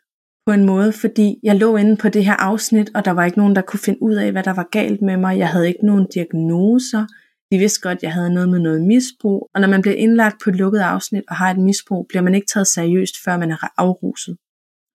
på 0.45 0.53
en 0.53 0.65
måde, 0.65 0.93
fordi 0.93 1.39
jeg 1.43 1.55
lå 1.55 1.77
inde 1.77 1.97
på 1.97 2.09
det 2.09 2.25
her 2.25 2.33
afsnit, 2.33 2.91
og 2.95 3.05
der 3.05 3.11
var 3.11 3.25
ikke 3.25 3.37
nogen, 3.37 3.55
der 3.55 3.61
kunne 3.61 3.79
finde 3.79 4.03
ud 4.03 4.13
af, 4.13 4.31
hvad 4.31 4.43
der 4.43 4.53
var 4.53 4.67
galt 4.71 5.01
med 5.01 5.17
mig. 5.17 5.37
Jeg 5.37 5.49
havde 5.49 5.67
ikke 5.67 5.85
nogen 5.85 6.07
diagnoser. 6.13 7.05
De 7.51 7.57
vidste 7.57 7.81
godt, 7.81 7.97
at 7.97 8.03
jeg 8.03 8.13
havde 8.13 8.33
noget 8.33 8.49
med 8.49 8.59
noget 8.59 8.81
misbrug. 8.81 9.49
Og 9.53 9.61
når 9.61 9.67
man 9.67 9.81
bliver 9.81 9.95
indlagt 9.95 10.35
på 10.43 10.49
et 10.49 10.55
lukket 10.55 10.79
afsnit 10.79 11.23
og 11.27 11.35
har 11.35 11.51
et 11.51 11.57
misbrug, 11.57 12.05
bliver 12.09 12.21
man 12.21 12.35
ikke 12.35 12.47
taget 12.47 12.67
seriøst, 12.67 13.15
før 13.25 13.37
man 13.37 13.51
er 13.51 13.57
afruset. 13.77 14.37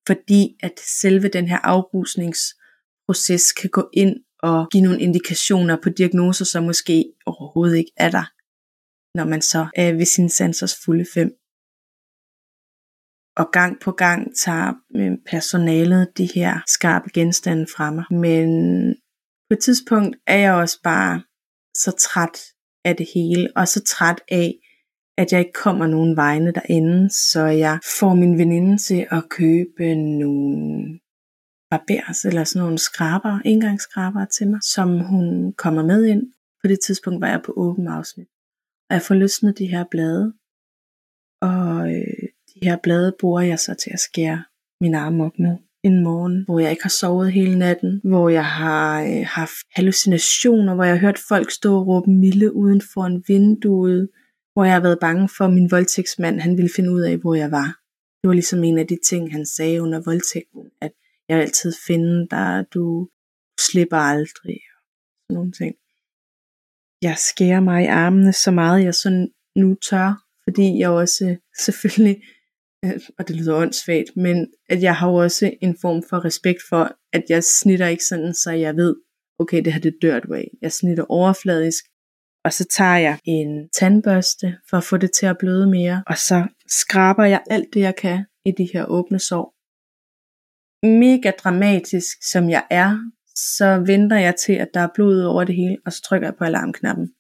Fordi 0.06 0.56
at 0.62 0.72
selve 1.00 1.28
den 1.28 1.48
her 1.48 1.58
afrusningsproces 1.58 3.52
kan 3.52 3.70
gå 3.70 3.88
ind 3.92 4.16
og 4.42 4.68
give 4.70 4.82
nogle 4.82 5.00
indikationer 5.00 5.76
på 5.82 5.88
diagnoser, 5.88 6.44
som 6.44 6.64
måske 6.64 7.12
overhovedet 7.26 7.76
ikke 7.76 7.92
er 7.96 8.10
der, 8.10 8.26
når 9.18 9.24
man 9.24 9.42
så 9.42 9.66
er 9.76 9.92
ved 9.92 10.04
sin 10.04 10.28
sensors 10.28 10.74
fulde 10.84 11.06
fem. 11.14 11.30
Og 13.36 13.50
gang 13.52 13.80
på 13.80 13.92
gang 13.92 14.36
tager 14.36 14.72
øh, 14.96 15.12
personalet 15.26 16.18
de 16.18 16.28
her 16.34 16.60
skarpe 16.66 17.08
genstande 17.14 17.66
fra 17.76 17.90
mig. 17.90 18.04
Men 18.10 18.48
på 19.48 19.54
et 19.54 19.58
tidspunkt 19.58 20.16
er 20.26 20.38
jeg 20.38 20.52
også 20.54 20.78
bare 20.82 21.22
så 21.74 21.90
træt 21.90 22.38
af 22.84 22.96
det 22.96 23.06
hele, 23.14 23.48
og 23.56 23.68
så 23.68 23.84
træt 23.84 24.20
af, 24.30 24.54
at 25.18 25.32
jeg 25.32 25.40
ikke 25.40 25.62
kommer 25.64 25.86
nogen 25.86 26.16
vegne 26.16 26.52
derinde, 26.52 27.10
så 27.10 27.44
jeg 27.44 27.78
får 27.98 28.14
min 28.14 28.38
veninde 28.38 28.78
til 28.78 29.06
at 29.10 29.28
købe 29.28 29.94
nogle 29.94 30.98
barbers 31.70 32.24
eller 32.24 32.44
sådan 32.44 32.62
nogle 32.62 32.78
skraber, 32.78 33.40
indgangsskraber 33.44 34.24
til 34.24 34.48
mig, 34.48 34.60
som 34.62 35.00
hun 35.00 35.52
kommer 35.52 35.84
med 35.84 36.04
ind. 36.06 36.22
På 36.62 36.68
det 36.68 36.78
tidspunkt 36.80 37.20
var 37.20 37.28
jeg 37.28 37.42
på 37.44 37.52
åben 37.56 37.88
afsnit. 37.88 38.28
Og 38.90 38.94
jeg 38.94 39.02
får 39.02 39.14
løsnet 39.14 39.58
de 39.58 39.66
her 39.66 39.84
blade, 39.90 40.32
og 41.42 41.94
øh, 41.94 42.28
de 42.54 42.58
her 42.62 42.76
blade 42.82 43.16
bruger 43.20 43.40
jeg 43.40 43.58
så 43.58 43.74
til 43.74 43.90
at 43.92 44.00
skære 44.00 44.44
min 44.80 44.94
arm 44.94 45.20
op 45.20 45.38
med 45.38 45.56
en 45.84 46.02
morgen, 46.02 46.44
hvor 46.44 46.58
jeg 46.60 46.70
ikke 46.70 46.82
har 46.82 46.96
sovet 47.00 47.32
hele 47.32 47.58
natten, 47.58 48.00
hvor 48.04 48.28
jeg 48.28 48.46
har 48.46 49.02
øh, 49.02 49.26
haft 49.26 49.56
hallucinationer, 49.72 50.74
hvor 50.74 50.84
jeg 50.84 50.94
har 50.94 51.00
hørt 51.00 51.18
folk 51.28 51.50
stå 51.50 51.76
og 51.76 51.86
råbe 51.86 52.10
milde 52.10 52.54
uden 52.54 52.82
for 52.92 53.04
en 53.04 53.24
vindue, 53.28 54.08
hvor 54.52 54.64
jeg 54.64 54.72
har 54.72 54.80
været 54.80 54.98
bange 55.00 55.28
for, 55.36 55.44
at 55.44 55.52
min 55.52 55.70
voldtægtsmand 55.70 56.40
han 56.40 56.56
ville 56.56 56.70
finde 56.76 56.92
ud 56.92 57.00
af, 57.00 57.16
hvor 57.16 57.34
jeg 57.34 57.50
var. 57.50 57.78
Det 58.22 58.28
var 58.28 58.32
ligesom 58.34 58.64
en 58.64 58.78
af 58.78 58.86
de 58.86 58.98
ting, 59.08 59.32
han 59.32 59.46
sagde 59.46 59.82
under 59.82 60.00
voldtægten, 60.04 60.64
at 60.80 60.92
jeg 61.28 61.36
vil 61.36 61.42
altid 61.42 61.72
finde 61.86 62.28
dig, 62.30 62.64
du 62.74 63.08
slipper 63.70 63.96
aldrig, 63.96 64.60
og 64.74 64.80
sådan 65.22 65.34
nogle 65.34 65.52
ting. 65.52 65.74
Jeg 67.02 67.16
skærer 67.18 67.60
mig 67.60 67.84
i 67.84 67.86
armene 67.86 68.32
så 68.32 68.50
meget, 68.50 68.84
jeg 68.84 68.94
sådan 68.94 69.28
nu 69.56 69.74
tør, 69.74 70.24
fordi 70.44 70.78
jeg 70.78 70.90
også 70.90 71.36
selvfølgelig, 71.66 72.22
og 73.18 73.28
det 73.28 73.36
lyder 73.36 73.54
åndssvagt, 73.56 74.16
men 74.16 74.52
at 74.68 74.82
jeg 74.82 74.96
har 74.96 75.08
også 75.08 75.52
en 75.62 75.76
form 75.80 76.02
for 76.08 76.24
respekt 76.24 76.58
for, 76.68 76.92
at 77.12 77.24
jeg 77.28 77.44
snitter 77.44 77.86
ikke 77.86 78.04
sådan, 78.04 78.34
så 78.34 78.50
jeg 78.50 78.76
ved, 78.76 78.96
okay, 79.38 79.64
det 79.64 79.72
her 79.72 79.80
det 79.80 79.96
dør 80.02 80.20
du 80.20 80.34
af. 80.34 80.48
Jeg 80.62 80.72
snitter 80.72 81.04
overfladisk, 81.08 81.84
og 82.44 82.52
så 82.52 82.66
tager 82.76 82.96
jeg 82.96 83.18
en 83.24 83.68
tandbørste 83.68 84.58
for 84.70 84.76
at 84.76 84.84
få 84.84 84.96
det 84.96 85.10
til 85.12 85.26
at 85.26 85.38
bløde 85.38 85.66
mere, 85.66 86.02
og 86.06 86.18
så 86.18 86.46
skraber 86.68 87.24
jeg 87.24 87.42
alt 87.50 87.74
det, 87.74 87.80
jeg 87.80 87.96
kan 87.96 88.24
i 88.44 88.50
de 88.50 88.68
her 88.72 88.84
åbne 88.84 89.18
sår 89.18 89.57
mega 90.82 91.30
dramatisk, 91.30 92.16
som 92.32 92.50
jeg 92.50 92.66
er, 92.70 93.10
så 93.34 93.82
venter 93.86 94.16
jeg 94.16 94.34
til, 94.36 94.52
at 94.52 94.70
der 94.74 94.80
er 94.80 94.94
blod 94.94 95.22
over 95.22 95.44
det 95.44 95.54
hele, 95.54 95.76
og 95.86 95.92
så 95.92 96.02
trykker 96.02 96.28
jeg 96.28 96.36
på 96.36 96.44
alarmknappen. 96.44 97.14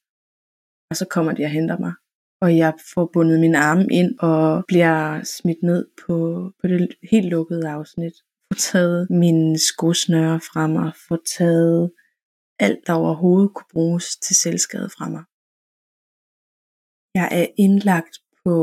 Og 0.90 0.96
så 0.96 1.06
kommer 1.10 1.32
de 1.32 1.44
og 1.44 1.50
henter 1.50 1.78
mig. 1.78 1.92
Og 2.40 2.56
jeg 2.56 2.74
får 2.94 3.10
bundet 3.12 3.40
min 3.40 3.54
arme 3.54 3.86
ind 3.90 4.18
og 4.18 4.64
bliver 4.68 5.22
smidt 5.24 5.62
ned 5.62 5.86
på, 6.06 6.16
på 6.60 6.68
det 6.68 6.88
helt 7.10 7.28
lukkede 7.28 7.68
afsnit. 7.68 8.12
Får 8.52 8.58
taget 8.58 9.10
mine 9.10 9.58
skosnøre 9.58 10.40
fra 10.40 10.66
mig. 10.66 10.92
Får 11.08 11.18
taget 11.38 11.92
alt, 12.58 12.86
der 12.86 12.92
overhovedet 12.92 13.54
kunne 13.54 13.72
bruges 13.72 14.16
til 14.16 14.36
selvskade 14.36 14.88
fra 14.96 15.08
mig. 15.08 15.24
Jeg 17.14 17.28
er 17.40 17.46
indlagt 17.64 18.14
på 18.44 18.54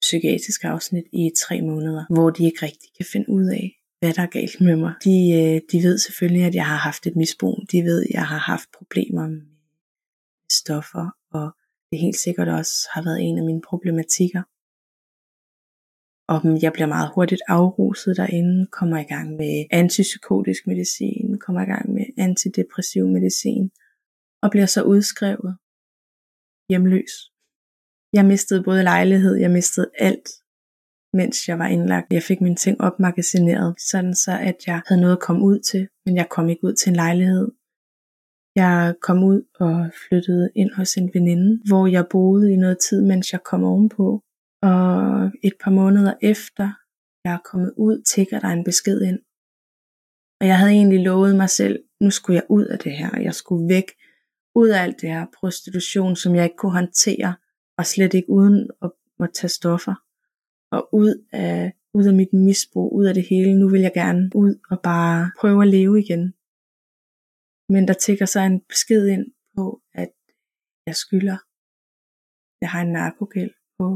psykiatrisk 0.00 0.64
afsnit 0.64 1.04
i 1.12 1.30
tre 1.42 1.56
måneder, 1.62 2.04
hvor 2.14 2.30
de 2.30 2.44
ikke 2.44 2.66
rigtig 2.66 2.90
kan 2.96 3.06
finde 3.12 3.28
ud 3.30 3.46
af, 3.60 3.81
hvad 4.02 4.12
der 4.14 4.22
er 4.22 4.34
galt 4.38 4.60
med 4.60 4.76
mig. 4.76 4.94
De, 5.04 5.16
øh, 5.40 5.60
de 5.72 5.78
ved 5.86 5.98
selvfølgelig, 5.98 6.44
at 6.44 6.54
jeg 6.54 6.66
har 6.66 6.76
haft 6.76 7.06
et 7.06 7.16
misbrug. 7.16 7.56
De 7.72 7.78
ved, 7.82 8.02
at 8.02 8.10
jeg 8.10 8.26
har 8.26 8.38
haft 8.38 8.68
problemer 8.78 9.26
med 9.28 9.42
stoffer, 10.60 11.06
og 11.30 11.46
det 11.90 11.98
helt 12.00 12.16
sikkert 12.16 12.48
også 12.48 12.74
har 12.94 13.02
været 13.02 13.20
en 13.22 13.38
af 13.38 13.44
mine 13.44 13.62
problematikker. 13.70 14.42
Og 16.32 16.38
mm, 16.44 16.56
jeg 16.64 16.72
bliver 16.72 16.86
meget 16.86 17.10
hurtigt 17.14 17.42
afruset 17.48 18.16
derinde, 18.16 18.66
kommer 18.66 18.98
i 18.98 19.08
gang 19.14 19.28
med 19.36 19.64
antipsykotisk 19.70 20.66
medicin, 20.66 21.38
kommer 21.44 21.60
i 21.62 21.70
gang 21.74 21.92
med 21.96 22.06
antidepressiv 22.18 23.04
medicin, 23.08 23.70
og 24.42 24.50
bliver 24.50 24.66
så 24.66 24.82
udskrevet 24.82 25.56
hjemløs. 26.68 27.12
Jeg 28.12 28.24
mistede 28.24 28.62
både 28.62 28.82
lejlighed, 28.82 29.34
jeg 29.36 29.50
mistede 29.50 29.90
alt, 29.98 30.28
mens 31.12 31.48
jeg 31.48 31.58
var 31.58 31.66
indlagt. 31.66 32.12
Jeg 32.12 32.22
fik 32.22 32.40
mine 32.40 32.56
ting 32.56 32.80
opmagasineret, 32.80 33.74
sådan 33.90 34.14
så 34.14 34.32
at 34.50 34.56
jeg 34.66 34.82
havde 34.86 35.00
noget 35.00 35.16
at 35.16 35.22
komme 35.22 35.42
ud 35.44 35.58
til, 35.58 35.88
men 36.06 36.16
jeg 36.16 36.28
kom 36.28 36.48
ikke 36.48 36.64
ud 36.64 36.74
til 36.74 36.90
en 36.90 36.96
lejlighed. 36.96 37.48
Jeg 38.56 38.94
kom 39.02 39.24
ud 39.24 39.42
og 39.60 39.90
flyttede 40.08 40.50
ind 40.54 40.70
hos 40.72 40.96
en 40.96 41.10
veninde, 41.14 41.60
hvor 41.68 41.86
jeg 41.86 42.06
boede 42.10 42.52
i 42.52 42.56
noget 42.56 42.78
tid, 42.88 43.02
mens 43.02 43.32
jeg 43.32 43.42
kom 43.44 43.64
ovenpå. 43.64 44.22
Og 44.62 45.30
et 45.42 45.54
par 45.62 45.70
måneder 45.70 46.14
efter 46.22 46.72
jeg 47.24 47.34
er 47.34 47.48
kommet 47.50 47.72
ud, 47.76 48.02
tigger 48.02 48.40
der 48.40 48.48
en 48.48 48.64
besked 48.64 49.00
ind. 49.02 49.18
Og 50.40 50.46
jeg 50.46 50.58
havde 50.58 50.72
egentlig 50.72 51.00
lovet 51.04 51.36
mig 51.36 51.50
selv, 51.50 51.84
nu 52.00 52.10
skulle 52.10 52.34
jeg 52.34 52.46
ud 52.48 52.64
af 52.64 52.78
det 52.78 52.92
her. 52.92 53.20
Jeg 53.20 53.34
skulle 53.34 53.68
væk 53.74 53.88
ud 54.54 54.68
af 54.68 54.82
alt 54.82 55.00
det 55.00 55.08
her 55.08 55.26
prostitution, 55.40 56.16
som 56.16 56.34
jeg 56.34 56.44
ikke 56.44 56.56
kunne 56.56 56.72
håndtere, 56.72 57.34
og 57.78 57.86
slet 57.86 58.14
ikke 58.14 58.30
uden 58.30 58.70
at, 58.82 58.90
at 59.20 59.30
tage 59.34 59.48
stoffer 59.48 59.94
og 60.72 60.82
ud 60.92 61.26
af, 61.32 61.72
ud 61.94 62.06
af 62.10 62.14
mit 62.14 62.32
misbrug, 62.32 62.88
ud 62.98 63.04
af 63.04 63.14
det 63.14 63.26
hele. 63.30 63.54
Nu 63.60 63.68
vil 63.68 63.80
jeg 63.80 63.94
gerne 63.94 64.30
ud 64.34 64.52
og 64.70 64.78
bare 64.82 65.30
prøve 65.40 65.62
at 65.62 65.68
leve 65.68 65.94
igen. 66.04 66.24
Men 67.74 67.88
der 67.88 67.96
tigger 68.04 68.26
så 68.26 68.40
en 68.40 68.60
besked 68.60 69.06
ind 69.14 69.26
på, 69.56 69.82
at 69.94 70.12
jeg 70.86 70.96
skylder. 70.96 71.38
Jeg 72.62 72.70
har 72.74 72.82
en 72.82 72.92
narkogæld 72.92 73.54
på 73.78 73.86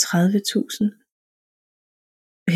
30.000. 0.00 1.04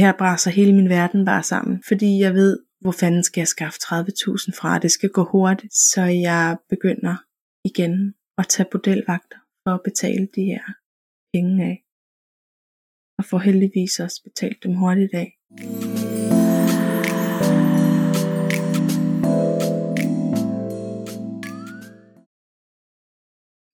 Her 0.01 0.12
braser 0.18 0.51
hele 0.51 0.73
min 0.79 0.88
verden 0.88 1.25
bare 1.25 1.42
sammen, 1.42 1.83
fordi 1.88 2.11
jeg 2.25 2.35
ved, 2.35 2.55
hvor 2.81 2.92
fanden 3.01 3.25
skal 3.25 3.40
jeg 3.40 3.49
skaffe 3.49 3.79
30.000 3.79 4.61
fra. 4.61 4.79
Det 4.79 4.90
skal 4.90 5.11
gå 5.11 5.25
hurtigt, 5.25 5.75
så 5.75 6.03
jeg 6.03 6.59
begynder 6.68 7.16
igen 7.64 8.14
at 8.38 8.49
tage 8.49 8.68
bordelvagter 8.73 9.38
for 9.62 9.73
at 9.75 9.85
betale 9.85 10.27
de 10.37 10.44
her 10.53 10.64
penge 11.35 11.64
af. 11.71 11.88
Og 13.18 13.24
får 13.24 13.38
heldigvis 13.38 14.00
også 14.00 14.22
betalt 14.22 14.62
dem 14.62 14.74
hurtigt 14.74 15.14
af. 15.14 15.28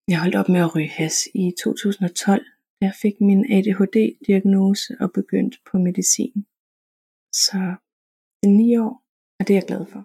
Jeg 0.08 0.20
holdt 0.20 0.34
op 0.34 0.48
med 0.48 0.60
at 0.60 0.74
ryge 0.76 0.88
has 0.88 1.16
i 1.34 1.52
2012, 1.64 2.44
da 2.80 2.86
jeg 2.86 2.94
fik 3.02 3.20
min 3.20 3.52
ADHD-diagnose 3.56 4.96
og 5.00 5.12
begyndte 5.12 5.58
på 5.70 5.78
medicin. 5.78 6.46
Så 7.42 7.58
det 8.40 8.48
er 8.50 8.56
ni 8.62 8.76
år, 8.76 8.94
og 9.38 9.48
det 9.48 9.50
er 9.50 9.60
jeg 9.60 9.68
glad 9.70 9.86
for. 9.92 10.02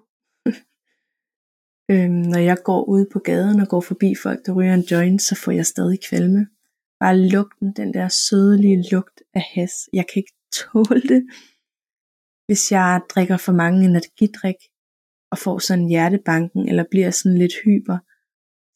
øhm, 1.93 2.21
når 2.33 2.41
jeg 2.49 2.57
går 2.63 2.81
ud 2.83 3.05
på 3.13 3.19
gaden 3.19 3.59
og 3.59 3.67
går 3.67 3.81
forbi 3.81 4.15
folk, 4.23 4.45
der 4.45 4.53
ryger 4.57 4.73
en 4.73 4.89
joint, 4.91 5.21
så 5.21 5.35
får 5.43 5.51
jeg 5.51 5.65
stadig 5.65 5.99
kvalme. 6.09 6.47
Bare 7.01 7.17
lugten, 7.35 7.67
den 7.79 7.93
der 7.93 8.07
sødelige 8.07 8.83
lugt 8.91 9.17
af 9.33 9.45
has. 9.55 9.73
Jeg 9.93 10.05
kan 10.07 10.19
ikke 10.21 10.37
tåle 10.59 11.01
det. 11.13 11.21
Hvis 12.47 12.71
jeg 12.71 13.01
drikker 13.13 13.37
for 13.37 13.53
mange 13.63 13.79
energidrik, 13.89 14.59
og 15.31 15.37
får 15.37 15.57
sådan 15.59 15.87
hjertebanken, 15.93 16.69
eller 16.69 16.85
bliver 16.91 17.11
sådan 17.11 17.37
lidt 17.37 17.55
hyper, 17.63 17.97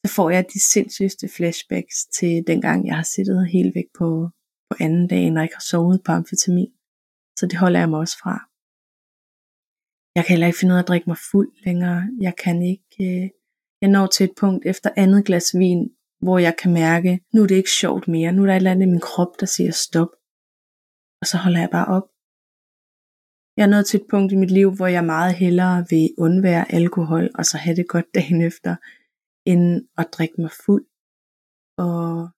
så 0.01 0.07
får 0.15 0.29
jeg 0.29 0.45
de 0.53 0.59
sindssygeste 0.71 1.25
flashbacks 1.35 1.97
til 2.17 2.33
dengang, 2.47 2.87
jeg 2.87 2.95
har 2.95 3.07
siddet 3.15 3.51
helt 3.55 3.75
væk 3.75 3.89
på, 3.99 4.07
på 4.69 4.73
anden 4.85 5.07
dagen, 5.07 5.37
og 5.37 5.43
ikke 5.43 5.55
har 5.55 5.67
sovet 5.71 6.01
på 6.05 6.11
amfetamin. 6.11 6.71
Så 7.39 7.43
det 7.49 7.57
holder 7.63 7.79
jeg 7.79 7.89
mig 7.89 7.99
også 7.99 8.17
fra. 8.23 8.35
Jeg 10.15 10.23
kan 10.23 10.33
heller 10.33 10.47
ikke 10.47 10.59
finde 10.59 10.73
ud 10.73 10.79
af 10.79 10.83
at 10.83 10.87
drikke 10.91 11.09
mig 11.09 11.19
fuld 11.31 11.51
længere. 11.65 11.99
Jeg 12.27 12.33
kan 12.43 12.57
ikke... 12.73 12.95
Øh, 13.09 13.29
jeg 13.81 13.89
når 13.95 14.07
til 14.07 14.23
et 14.23 14.35
punkt 14.41 14.65
efter 14.65 14.89
andet 15.03 15.25
glas 15.25 15.49
vin, 15.61 15.81
hvor 16.23 16.39
jeg 16.39 16.55
kan 16.61 16.73
mærke, 16.73 17.19
nu 17.33 17.43
er 17.43 17.47
det 17.47 17.55
ikke 17.55 17.69
sjovt 17.69 18.07
mere. 18.07 18.31
Nu 18.31 18.41
er 18.41 18.45
der 18.45 18.53
et 18.53 18.57
eller 18.57 18.71
andet 18.71 18.85
i 18.85 18.89
min 18.89 18.99
krop, 18.99 19.39
der 19.39 19.45
siger 19.45 19.71
stop. 19.71 20.11
Og 21.21 21.27
så 21.27 21.37
holder 21.37 21.59
jeg 21.59 21.69
bare 21.69 21.87
op. 21.97 22.07
Jeg 23.57 23.63
er 23.63 23.69
nået 23.69 23.85
til 23.85 23.99
et 23.99 24.07
punkt 24.09 24.31
i 24.31 24.35
mit 24.35 24.51
liv, 24.51 24.75
hvor 24.75 24.87
jeg 24.87 25.05
meget 25.05 25.33
hellere 25.33 25.85
vil 25.89 26.09
undvære 26.17 26.71
alkohol, 26.71 27.29
og 27.35 27.45
så 27.45 27.57
have 27.57 27.75
det 27.75 27.87
godt 27.87 28.05
dagen 28.17 28.41
efter, 28.41 28.75
end 29.45 29.87
at 29.97 30.07
drikke 30.13 30.41
mig 30.41 30.51
fuld 30.65 30.85
og, 31.77 32.29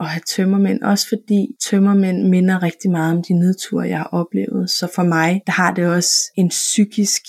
og 0.00 0.06
have 0.08 0.22
tømmermænd. 0.26 0.82
Også 0.82 1.06
fordi 1.08 1.56
tømmermænd 1.60 2.28
minder 2.28 2.62
rigtig 2.62 2.90
meget 2.90 3.16
om 3.16 3.22
de 3.22 3.32
nedture, 3.32 3.88
jeg 3.88 3.98
har 3.98 4.10
oplevet. 4.20 4.70
Så 4.70 4.92
for 4.94 5.02
mig, 5.02 5.42
der 5.46 5.52
har 5.52 5.74
det 5.74 5.86
også 5.86 6.32
en 6.36 6.48
psykisk 6.48 7.22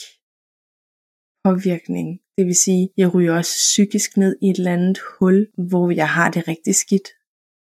påvirkning. 1.43 2.19
Det 2.37 2.45
vil 2.45 2.55
sige, 2.55 2.89
jeg 2.97 3.13
ryger 3.13 3.33
også 3.33 3.53
psykisk 3.53 4.17
ned 4.17 4.35
i 4.41 4.49
et 4.49 4.57
eller 4.57 4.73
andet 4.73 4.99
hul, 5.19 5.47
hvor 5.69 5.91
jeg 5.91 6.09
har 6.09 6.31
det 6.31 6.47
rigtig 6.47 6.75
skidt, 6.75 7.07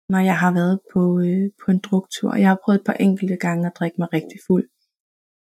når 0.08 0.18
jeg 0.18 0.38
har 0.38 0.52
været 0.52 0.80
på, 0.92 1.20
øh, 1.20 1.50
på 1.64 1.70
en 1.70 1.78
druktur. 1.78 2.34
Jeg 2.34 2.48
har 2.48 2.58
prøvet 2.64 2.78
et 2.78 2.86
par 2.86 2.92
enkelte 2.92 3.36
gange 3.36 3.66
at 3.66 3.76
drikke 3.78 3.96
mig 3.98 4.08
rigtig 4.12 4.38
fuld. 4.46 4.68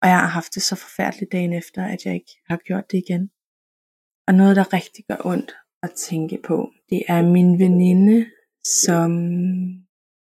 Og 0.03 0.09
jeg 0.09 0.19
har 0.19 0.27
haft 0.27 0.55
det 0.55 0.63
så 0.63 0.77
forfærdeligt 0.77 1.33
dagen 1.33 1.53
efter, 1.53 1.85
at 1.85 2.05
jeg 2.05 2.15
ikke 2.15 2.33
har 2.49 2.57
gjort 2.57 2.91
det 2.91 2.99
igen. 2.99 3.31
Og 4.29 4.35
noget, 4.35 4.57
der 4.57 4.73
rigtig 4.73 5.05
gør 5.09 5.21
ondt 5.25 5.53
at 5.83 5.91
tænke 5.93 6.39
på, 6.45 6.71
det 6.91 7.03
er 7.09 7.23
min 7.23 7.59
veninde, 7.59 8.27
som 8.85 9.11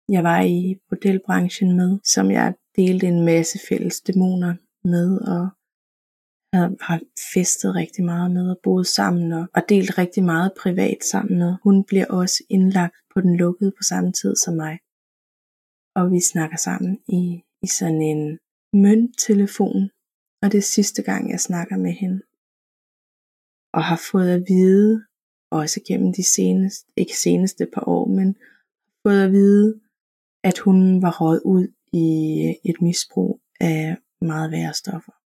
jeg 0.09 0.23
var 0.25 0.43
i 0.43 0.77
modelbranchen 0.91 1.77
med, 1.77 1.99
som 2.05 2.31
jeg 2.31 2.55
delte 2.77 3.07
en 3.07 3.25
masse 3.25 3.59
fælles 3.69 4.01
dæmoner 4.01 4.55
med, 4.85 5.19
og 5.19 5.49
havde, 6.53 6.77
har 6.81 7.01
festet 7.35 7.75
rigtig 7.75 8.05
meget 8.05 8.31
med 8.31 8.51
og 8.51 8.59
boet 8.63 8.87
sammen 8.87 9.33
og, 9.33 9.47
og 9.55 9.63
delt 9.69 9.99
rigtig 9.99 10.25
meget 10.25 10.53
privat 10.63 11.05
sammen 11.13 11.39
med. 11.39 11.57
Hun 11.65 11.85
bliver 11.85 12.07
også 12.07 12.45
indlagt 12.49 12.97
på 13.15 13.21
den 13.21 13.37
lukkede 13.37 13.71
på 13.71 13.83
samme 13.83 14.13
tid 14.13 14.37
som 14.37 14.55
mig. 14.55 14.79
Og 15.99 16.05
vi 16.13 16.21
snakker 16.21 16.57
sammen 16.57 16.99
i, 17.09 17.43
i 17.63 17.67
sådan 17.67 18.03
en 18.03 18.39
mønttelefon. 18.73 19.91
Og 20.43 20.53
det 20.53 20.59
er 20.59 20.73
sidste 20.77 21.03
gang, 21.03 21.31
jeg 21.31 21.41
snakker 21.41 21.77
med 21.77 21.93
hende 21.93 22.21
og 23.75 23.85
har 23.85 24.01
fået 24.13 24.31
at 24.31 24.45
vide, 24.49 25.05
også 25.51 25.81
gennem 25.89 26.13
de 26.13 26.25
seneste, 26.25 26.93
ikke 26.97 27.17
seneste 27.19 27.67
par 27.75 27.85
år, 27.87 28.07
men 28.07 28.37
fået 29.07 29.25
at 29.25 29.33
vide, 29.33 29.81
at 30.45 30.59
hun 30.59 31.03
var 31.03 31.21
råd 31.21 31.41
ud 31.45 31.69
i 31.93 32.07
et 32.71 32.83
misbrug 32.83 33.41
af 33.61 33.97
meget 34.21 34.51
værre 34.51 34.75
stoffer. 34.75 35.22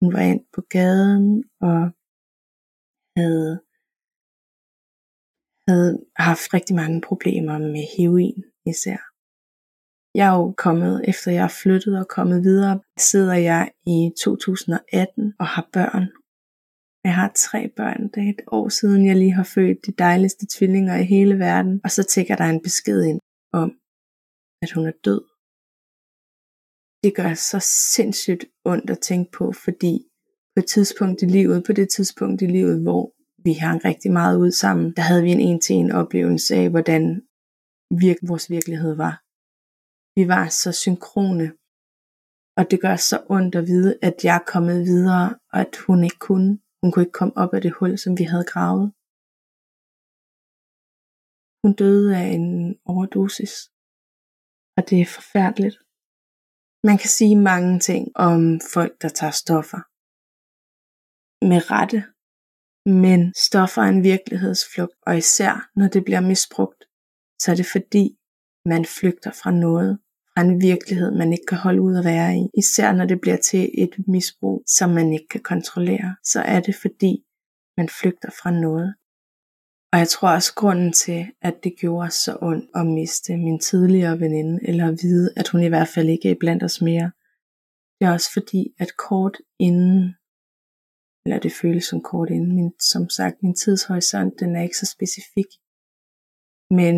Hun 0.00 0.12
var 0.16 0.24
ind 0.32 0.42
på 0.54 0.60
gaden 0.76 1.44
og 1.68 1.80
havde, 3.18 3.52
havde 5.68 5.92
haft 6.16 6.54
rigtig 6.56 6.74
mange 6.76 7.00
problemer 7.08 7.58
med 7.58 7.84
heroin 7.96 8.44
især. 8.72 9.00
Jeg 10.18 10.26
er 10.32 10.36
jo 10.38 10.54
kommet, 10.66 10.94
efter 11.10 11.28
jeg 11.32 11.44
er 11.44 11.58
flyttet 11.62 11.94
og 12.02 12.08
kommet 12.08 12.38
videre, 12.48 12.80
sidder 13.10 13.34
jeg 13.50 13.72
i 13.86 13.98
2018 14.24 15.34
og 15.40 15.46
har 15.46 15.68
børn 15.72 16.06
jeg 17.04 17.14
har 17.14 17.32
tre 17.36 17.68
børn. 17.76 18.02
Det 18.08 18.20
er 18.26 18.30
et 18.30 18.42
år 18.46 18.68
siden, 18.68 19.06
jeg 19.06 19.16
lige 19.16 19.32
har 19.32 19.48
født 19.54 19.86
de 19.86 19.92
dejligste 19.92 20.46
tvillinger 20.54 20.96
i 20.96 21.04
hele 21.04 21.38
verden. 21.38 21.80
Og 21.84 21.90
så 21.90 22.02
tækker 22.02 22.36
der 22.36 22.44
en 22.44 22.62
besked 22.62 23.02
ind 23.04 23.20
om, 23.52 23.68
at 24.62 24.70
hun 24.72 24.86
er 24.86 24.96
død. 25.04 25.22
Det 27.04 27.12
gør 27.18 27.34
så 27.34 27.58
sindssygt 27.94 28.44
ondt 28.64 28.90
at 28.90 29.00
tænke 29.08 29.30
på, 29.38 29.52
fordi 29.64 29.94
på 30.52 30.58
et 30.62 30.68
tidspunkt 30.74 31.22
i 31.22 31.26
livet, 31.36 31.64
på 31.66 31.72
det 31.72 31.88
tidspunkt 31.96 32.42
i 32.42 32.46
livet, 32.46 32.82
hvor 32.82 33.02
vi 33.44 33.52
hang 33.52 33.84
rigtig 33.84 34.12
meget 34.12 34.36
ud 34.44 34.52
sammen, 34.62 34.86
der 34.96 35.02
havde 35.02 35.22
vi 35.22 35.30
en 35.30 35.40
en-til-en 35.40 35.90
oplevelse 36.02 36.54
af, 36.54 36.70
hvordan 36.70 37.04
virke, 38.04 38.22
vores 38.30 38.50
virkelighed 38.56 38.94
var. 39.04 39.14
Vi 40.18 40.24
var 40.34 40.44
så 40.62 40.70
synkrone, 40.82 41.46
og 42.58 42.64
det 42.70 42.78
gør 42.84 42.96
så 42.96 43.16
ondt 43.36 43.54
at 43.60 43.66
vide, 43.72 43.98
at 44.08 44.16
jeg 44.24 44.36
er 44.36 44.46
kommet 44.52 44.78
videre, 44.92 45.26
og 45.52 45.58
at 45.64 45.74
hun 45.86 46.04
ikke 46.04 46.22
kunne. 46.28 46.50
Hun 46.82 46.88
kunne 46.90 47.04
ikke 47.04 47.18
komme 47.20 47.36
op 47.42 47.52
af 47.56 47.60
det 47.62 47.72
hul, 47.78 47.98
som 47.98 48.12
vi 48.20 48.24
havde 48.32 48.50
gravet. 48.52 48.86
Hun 51.62 51.72
døde 51.82 52.08
af 52.22 52.26
en 52.38 52.48
overdosis. 52.92 53.54
Og 54.76 54.82
det 54.88 54.98
er 55.00 55.14
forfærdeligt. 55.18 55.76
Man 56.88 56.98
kan 56.98 57.08
sige 57.18 57.36
mange 57.36 57.78
ting 57.78 58.08
om 58.14 58.60
folk, 58.74 59.02
der 59.02 59.08
tager 59.08 59.30
stoffer. 59.30 59.82
Med 61.50 61.60
rette. 61.70 62.00
Men 63.04 63.34
stoffer 63.34 63.82
er 63.82 63.90
en 63.96 64.02
virkelighedsflugt, 64.02 64.96
og 65.06 65.18
især 65.18 65.70
når 65.76 65.88
det 65.88 66.04
bliver 66.04 66.20
misbrugt, 66.20 66.84
så 67.42 67.50
er 67.50 67.56
det 67.60 67.66
fordi, 67.66 68.04
man 68.64 68.84
flygter 68.84 69.32
fra 69.40 69.50
noget, 69.50 69.98
fra 70.30 70.40
en 70.40 70.60
virkelighed, 70.60 71.10
man 71.10 71.32
ikke 71.32 71.46
kan 71.46 71.58
holde 71.58 71.82
ud 71.82 71.96
at 71.96 72.04
være 72.04 72.36
i. 72.36 72.44
Især 72.58 72.92
når 72.92 73.04
det 73.04 73.20
bliver 73.20 73.36
til 73.36 73.70
et 73.84 73.94
misbrug, 74.08 74.64
som 74.66 74.90
man 74.90 75.12
ikke 75.12 75.28
kan 75.28 75.42
kontrollere, 75.42 76.16
så 76.24 76.40
er 76.54 76.60
det 76.60 76.74
fordi, 76.84 77.24
man 77.76 77.88
flygter 77.88 78.30
fra 78.30 78.50
noget. 78.50 78.94
Og 79.92 79.98
jeg 79.98 80.08
tror 80.08 80.28
også 80.38 80.52
grunden 80.54 80.92
til, 80.92 81.20
at 81.48 81.56
det 81.64 81.72
gjorde 81.80 82.10
så 82.10 82.32
ondt 82.42 82.70
at 82.74 82.86
miste 82.86 83.36
min 83.36 83.58
tidligere 83.58 84.20
veninde, 84.20 84.68
eller 84.68 84.88
at 84.88 84.98
vide, 85.02 85.32
at 85.36 85.48
hun 85.48 85.62
i 85.62 85.68
hvert 85.68 85.90
fald 85.94 86.08
ikke 86.08 86.30
er 86.30 86.40
blandt 86.40 86.62
os 86.62 86.80
mere, 86.82 87.10
det 87.96 88.06
er 88.06 88.12
også 88.12 88.30
fordi, 88.32 88.62
at 88.78 88.96
kort 88.96 89.36
inden, 89.58 90.02
eller 91.24 91.38
det 91.44 91.52
føles 91.60 91.84
som 91.84 92.00
kort 92.10 92.30
inden, 92.30 92.52
min, 92.58 92.72
som 92.92 93.08
sagt, 93.18 93.42
min 93.42 93.54
tidshorisont, 93.54 94.40
den 94.40 94.56
er 94.56 94.62
ikke 94.62 94.82
så 94.82 94.86
specifik. 94.96 95.50
Men 96.78 96.94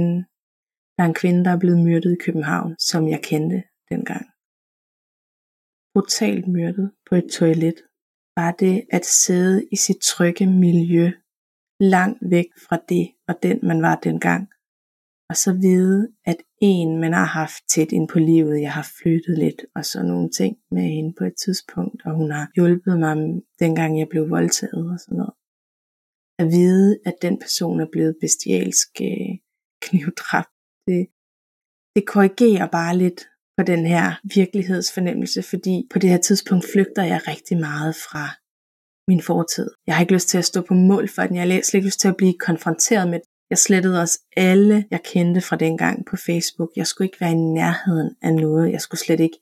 der 0.94 1.02
er 1.04 1.08
en 1.08 1.20
kvinde, 1.22 1.44
der 1.44 1.52
er 1.52 1.62
blevet 1.62 1.84
myrdet 1.86 2.12
i 2.12 2.22
København, 2.24 2.70
som 2.90 3.02
jeg 3.08 3.20
kendte 3.30 3.58
dengang. 3.90 4.24
Brutalt 5.94 6.46
myrdet 6.56 6.86
på 7.08 7.14
et 7.14 7.28
toilet. 7.38 7.78
Bare 8.36 8.54
det 8.58 8.76
at 8.96 9.04
sidde 9.06 9.68
i 9.74 9.76
sit 9.76 10.00
trygge 10.10 10.46
miljø, 10.46 11.06
langt 11.82 12.18
væk 12.30 12.46
fra 12.68 12.78
det 12.88 13.08
og 13.28 13.34
den, 13.42 13.58
man 13.62 13.82
var 13.82 13.96
dengang. 13.96 14.48
Og 15.30 15.36
så 15.36 15.52
vide, 15.52 16.08
at 16.24 16.36
en, 16.60 17.00
man 17.00 17.12
har 17.12 17.24
haft 17.24 17.62
tæt 17.68 17.92
ind 17.92 18.08
på 18.08 18.18
livet, 18.18 18.60
jeg 18.60 18.72
har 18.72 18.86
flyttet 19.02 19.38
lidt 19.38 19.60
og 19.74 19.84
så 19.84 20.02
nogle 20.02 20.30
ting 20.30 20.56
med 20.70 20.82
hende 20.82 21.14
på 21.18 21.24
et 21.24 21.36
tidspunkt, 21.44 22.02
og 22.06 22.14
hun 22.14 22.30
har 22.30 22.50
hjulpet 22.54 22.98
mig, 22.98 23.16
dengang 23.58 23.98
jeg 23.98 24.08
blev 24.10 24.30
voldtaget 24.30 24.90
og 24.92 24.98
sådan 25.00 25.16
noget. 25.16 25.34
At 26.38 26.46
vide, 26.46 26.98
at 27.06 27.14
den 27.22 27.38
person 27.38 27.80
er 27.80 27.86
blevet 27.92 28.16
bestialsk 28.20 28.90
øh, 29.00 29.32
knivdræbt 29.84 30.52
det, 30.86 31.06
det 31.96 32.06
korrigerer 32.06 32.68
bare 32.78 32.96
lidt 32.96 33.20
på 33.56 33.62
den 33.72 33.86
her 33.86 34.20
virkelighedsfornemmelse, 34.34 35.42
fordi 35.42 35.88
på 35.92 35.98
det 35.98 36.10
her 36.10 36.18
tidspunkt 36.18 36.64
flygter 36.72 37.04
jeg 37.12 37.20
rigtig 37.28 37.58
meget 37.58 37.94
fra 37.96 38.24
min 39.08 39.22
fortid. 39.22 39.70
Jeg 39.86 39.94
har 39.94 40.00
ikke 40.00 40.12
lyst 40.12 40.28
til 40.28 40.38
at 40.38 40.44
stå 40.44 40.60
på 40.60 40.74
mål 40.74 41.08
for 41.08 41.22
den. 41.22 41.36
Jeg 41.36 41.42
har 41.42 41.48
slet 41.48 41.74
ikke 41.74 41.86
lyst 41.86 42.00
til 42.00 42.08
at 42.08 42.16
blive 42.16 42.34
konfronteret 42.38 43.08
med. 43.08 43.20
Jeg 43.50 43.58
slettede 43.58 44.00
også 44.00 44.18
alle, 44.36 44.84
jeg 44.90 45.00
kendte 45.04 45.40
fra 45.40 45.56
dengang 45.56 46.06
på 46.10 46.16
Facebook. 46.16 46.70
Jeg 46.76 46.86
skulle 46.86 47.06
ikke 47.06 47.20
være 47.20 47.30
i 47.30 47.34
nærheden 47.34 48.16
af 48.22 48.34
noget. 48.34 48.72
Jeg 48.72 48.80
skulle 48.80 49.00
slet 49.00 49.20
ikke 49.20 49.38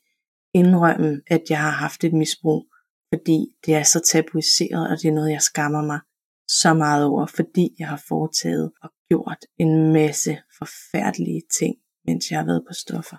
indrømme, 0.55 1.21
at 1.27 1.43
jeg 1.51 1.59
har 1.59 1.71
haft 1.71 2.05
et 2.05 2.13
misbrug, 2.13 2.67
fordi 3.15 3.47
det 3.67 3.75
er 3.75 3.83
så 3.83 4.01
tabuiseret, 4.01 4.91
og 4.91 4.97
det 5.03 5.09
er 5.09 5.13
noget, 5.13 5.31
jeg 5.31 5.43
skammer 5.43 5.83
mig 5.83 6.01
så 6.49 6.75
meget 6.75 7.05
over, 7.05 7.27
fordi 7.27 7.77
jeg 7.79 7.89
har 7.89 8.03
foretaget 8.09 8.73
og 8.83 8.91
gjort 9.09 9.39
en 9.59 9.93
masse 9.93 10.39
forfærdelige 10.59 11.43
ting 11.59 11.77
mens 12.07 12.31
jeg 12.31 12.39
har 12.39 12.47
været 12.47 12.65
på 12.69 12.75
stoffer. 12.75 13.17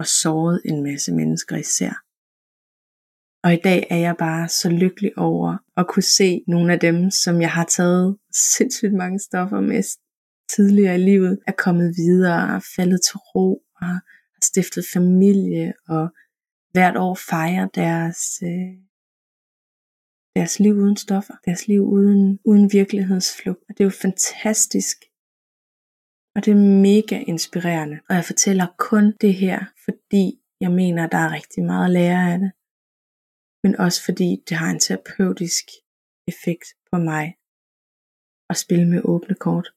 Og 0.00 0.06
såret 0.06 0.60
en 0.64 0.82
masse 0.82 1.12
mennesker 1.12 1.56
især. 1.56 1.94
Og 3.44 3.52
i 3.52 3.60
dag 3.64 3.86
er 3.90 3.96
jeg 3.96 4.16
bare 4.18 4.48
så 4.48 4.68
lykkelig 4.70 5.18
over 5.18 5.56
at 5.76 5.86
kunne 5.88 6.02
se 6.02 6.44
nogle 6.46 6.72
af 6.72 6.80
dem, 6.80 7.10
som 7.10 7.40
jeg 7.40 7.50
har 7.50 7.64
taget 7.64 8.16
sindssygt 8.56 8.94
mange 8.94 9.18
stoffer 9.18 9.60
med 9.60 9.82
tidligere 10.56 10.94
i 10.94 11.04
livet, 11.04 11.38
er 11.46 11.52
kommet 11.52 11.94
videre 11.96 12.54
og 12.56 12.62
faldet 12.76 13.00
til 13.02 13.16
ro 13.16 13.62
og 13.76 13.86
har 13.86 14.00
stiftet 14.42 14.84
familie 14.92 15.72
og 15.88 16.08
hvert 16.72 16.96
år 16.96 17.14
fejrer 17.14 17.68
deres, 17.68 18.42
øh, 18.42 18.72
deres 20.36 20.60
liv 20.60 20.74
uden 20.74 20.96
stoffer, 20.96 21.34
deres 21.44 21.68
liv 21.68 21.82
uden, 21.82 22.38
uden 22.44 22.72
virkelighedsflugt. 22.72 23.62
Og 23.68 23.74
det 23.74 23.80
er 23.80 23.84
jo 23.84 23.90
fantastisk. 23.90 24.96
Og 26.34 26.44
det 26.44 26.50
er 26.50 26.82
mega 26.82 27.24
inspirerende. 27.26 27.98
Og 28.08 28.14
jeg 28.14 28.24
fortæller 28.24 28.66
kun 28.78 29.14
det 29.20 29.34
her, 29.34 29.64
fordi 29.84 30.40
jeg 30.60 30.72
mener, 30.72 31.06
der 31.06 31.18
er 31.18 31.32
rigtig 31.32 31.64
meget 31.64 31.84
at 31.84 31.90
lære 31.90 32.32
af 32.32 32.38
det 32.38 32.50
men 33.62 33.72
også 33.84 34.04
fordi 34.06 34.28
det 34.48 34.56
har 34.56 34.70
en 34.70 34.80
terapeutisk 34.86 35.64
effekt 36.30 36.68
på 36.90 36.96
mig 37.10 37.24
at 38.50 38.56
spille 38.64 38.86
med 38.92 39.00
åbne 39.12 39.36
kort. 39.46 39.68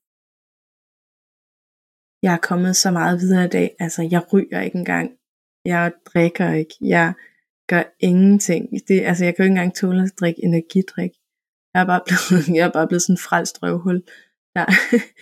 Jeg 2.25 2.33
er 2.37 2.47
kommet 2.49 2.75
så 2.75 2.89
meget 2.99 3.19
videre 3.23 3.45
i 3.45 3.53
dag, 3.57 3.75
altså 3.79 4.01
jeg 4.13 4.33
ryger 4.33 4.61
ikke 4.61 4.77
engang, 4.77 5.07
jeg 5.65 5.93
drikker 6.05 6.49
ikke, 6.61 6.75
jeg 6.81 7.13
gør 7.71 7.83
ingenting. 7.99 8.63
Det, 8.87 8.97
altså 9.09 9.25
jeg 9.25 9.31
kan 9.33 9.43
jo 9.43 9.47
ikke 9.47 9.55
engang 9.57 9.75
tåle 9.75 10.03
at 10.03 10.19
drikke 10.19 10.43
energidrik. 10.43 11.13
Jeg 11.73 11.81
er 11.81 11.89
bare 11.93 12.03
blevet, 12.07 12.43
jeg 12.57 12.63
er 12.67 12.75
bare 12.77 12.87
blevet 12.87 13.03
sådan 13.05 13.13
en 13.19 13.25
frelst 13.27 13.55
røvhul, 13.63 13.99
der, 14.55 14.65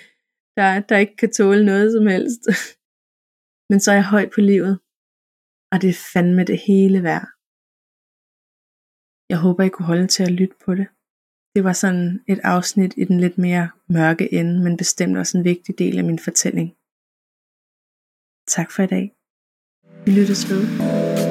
der, 0.57 0.67
der 0.89 0.97
ikke 1.03 1.15
kan 1.21 1.31
tåle 1.33 1.65
noget 1.71 1.87
som 1.95 2.05
helst. 2.15 2.43
Men 3.69 3.79
så 3.79 3.87
er 3.91 3.95
jeg 3.95 4.13
højt 4.15 4.31
på 4.35 4.41
livet, 4.51 4.73
og 5.71 5.75
det 5.81 5.89
er 5.89 6.03
fandme 6.13 6.43
det 6.51 6.59
hele 6.67 6.99
værd. 7.03 7.27
Jeg 9.31 9.39
håber, 9.39 9.63
I 9.63 9.69
kunne 9.69 9.85
holde 9.85 10.07
til 10.07 10.23
at 10.23 10.31
lytte 10.31 10.55
på 10.65 10.75
det. 10.75 10.87
Det 11.55 11.63
var 11.63 11.73
sådan 11.73 12.23
et 12.27 12.39
afsnit 12.43 12.93
i 12.97 13.03
den 13.03 13.19
lidt 13.19 13.37
mere 13.37 13.69
mørke 13.87 14.33
ende, 14.33 14.63
men 14.63 14.77
bestemt 14.77 15.17
også 15.17 15.37
en 15.37 15.43
vigtig 15.43 15.79
del 15.79 15.97
af 15.97 16.03
min 16.03 16.19
fortælling. 16.19 16.69
Tak 18.47 18.71
for 18.71 18.83
i 18.83 18.87
dag. 18.87 19.05
Vi 20.05 20.11
lyttes 20.11 20.49
ved. 20.49 21.30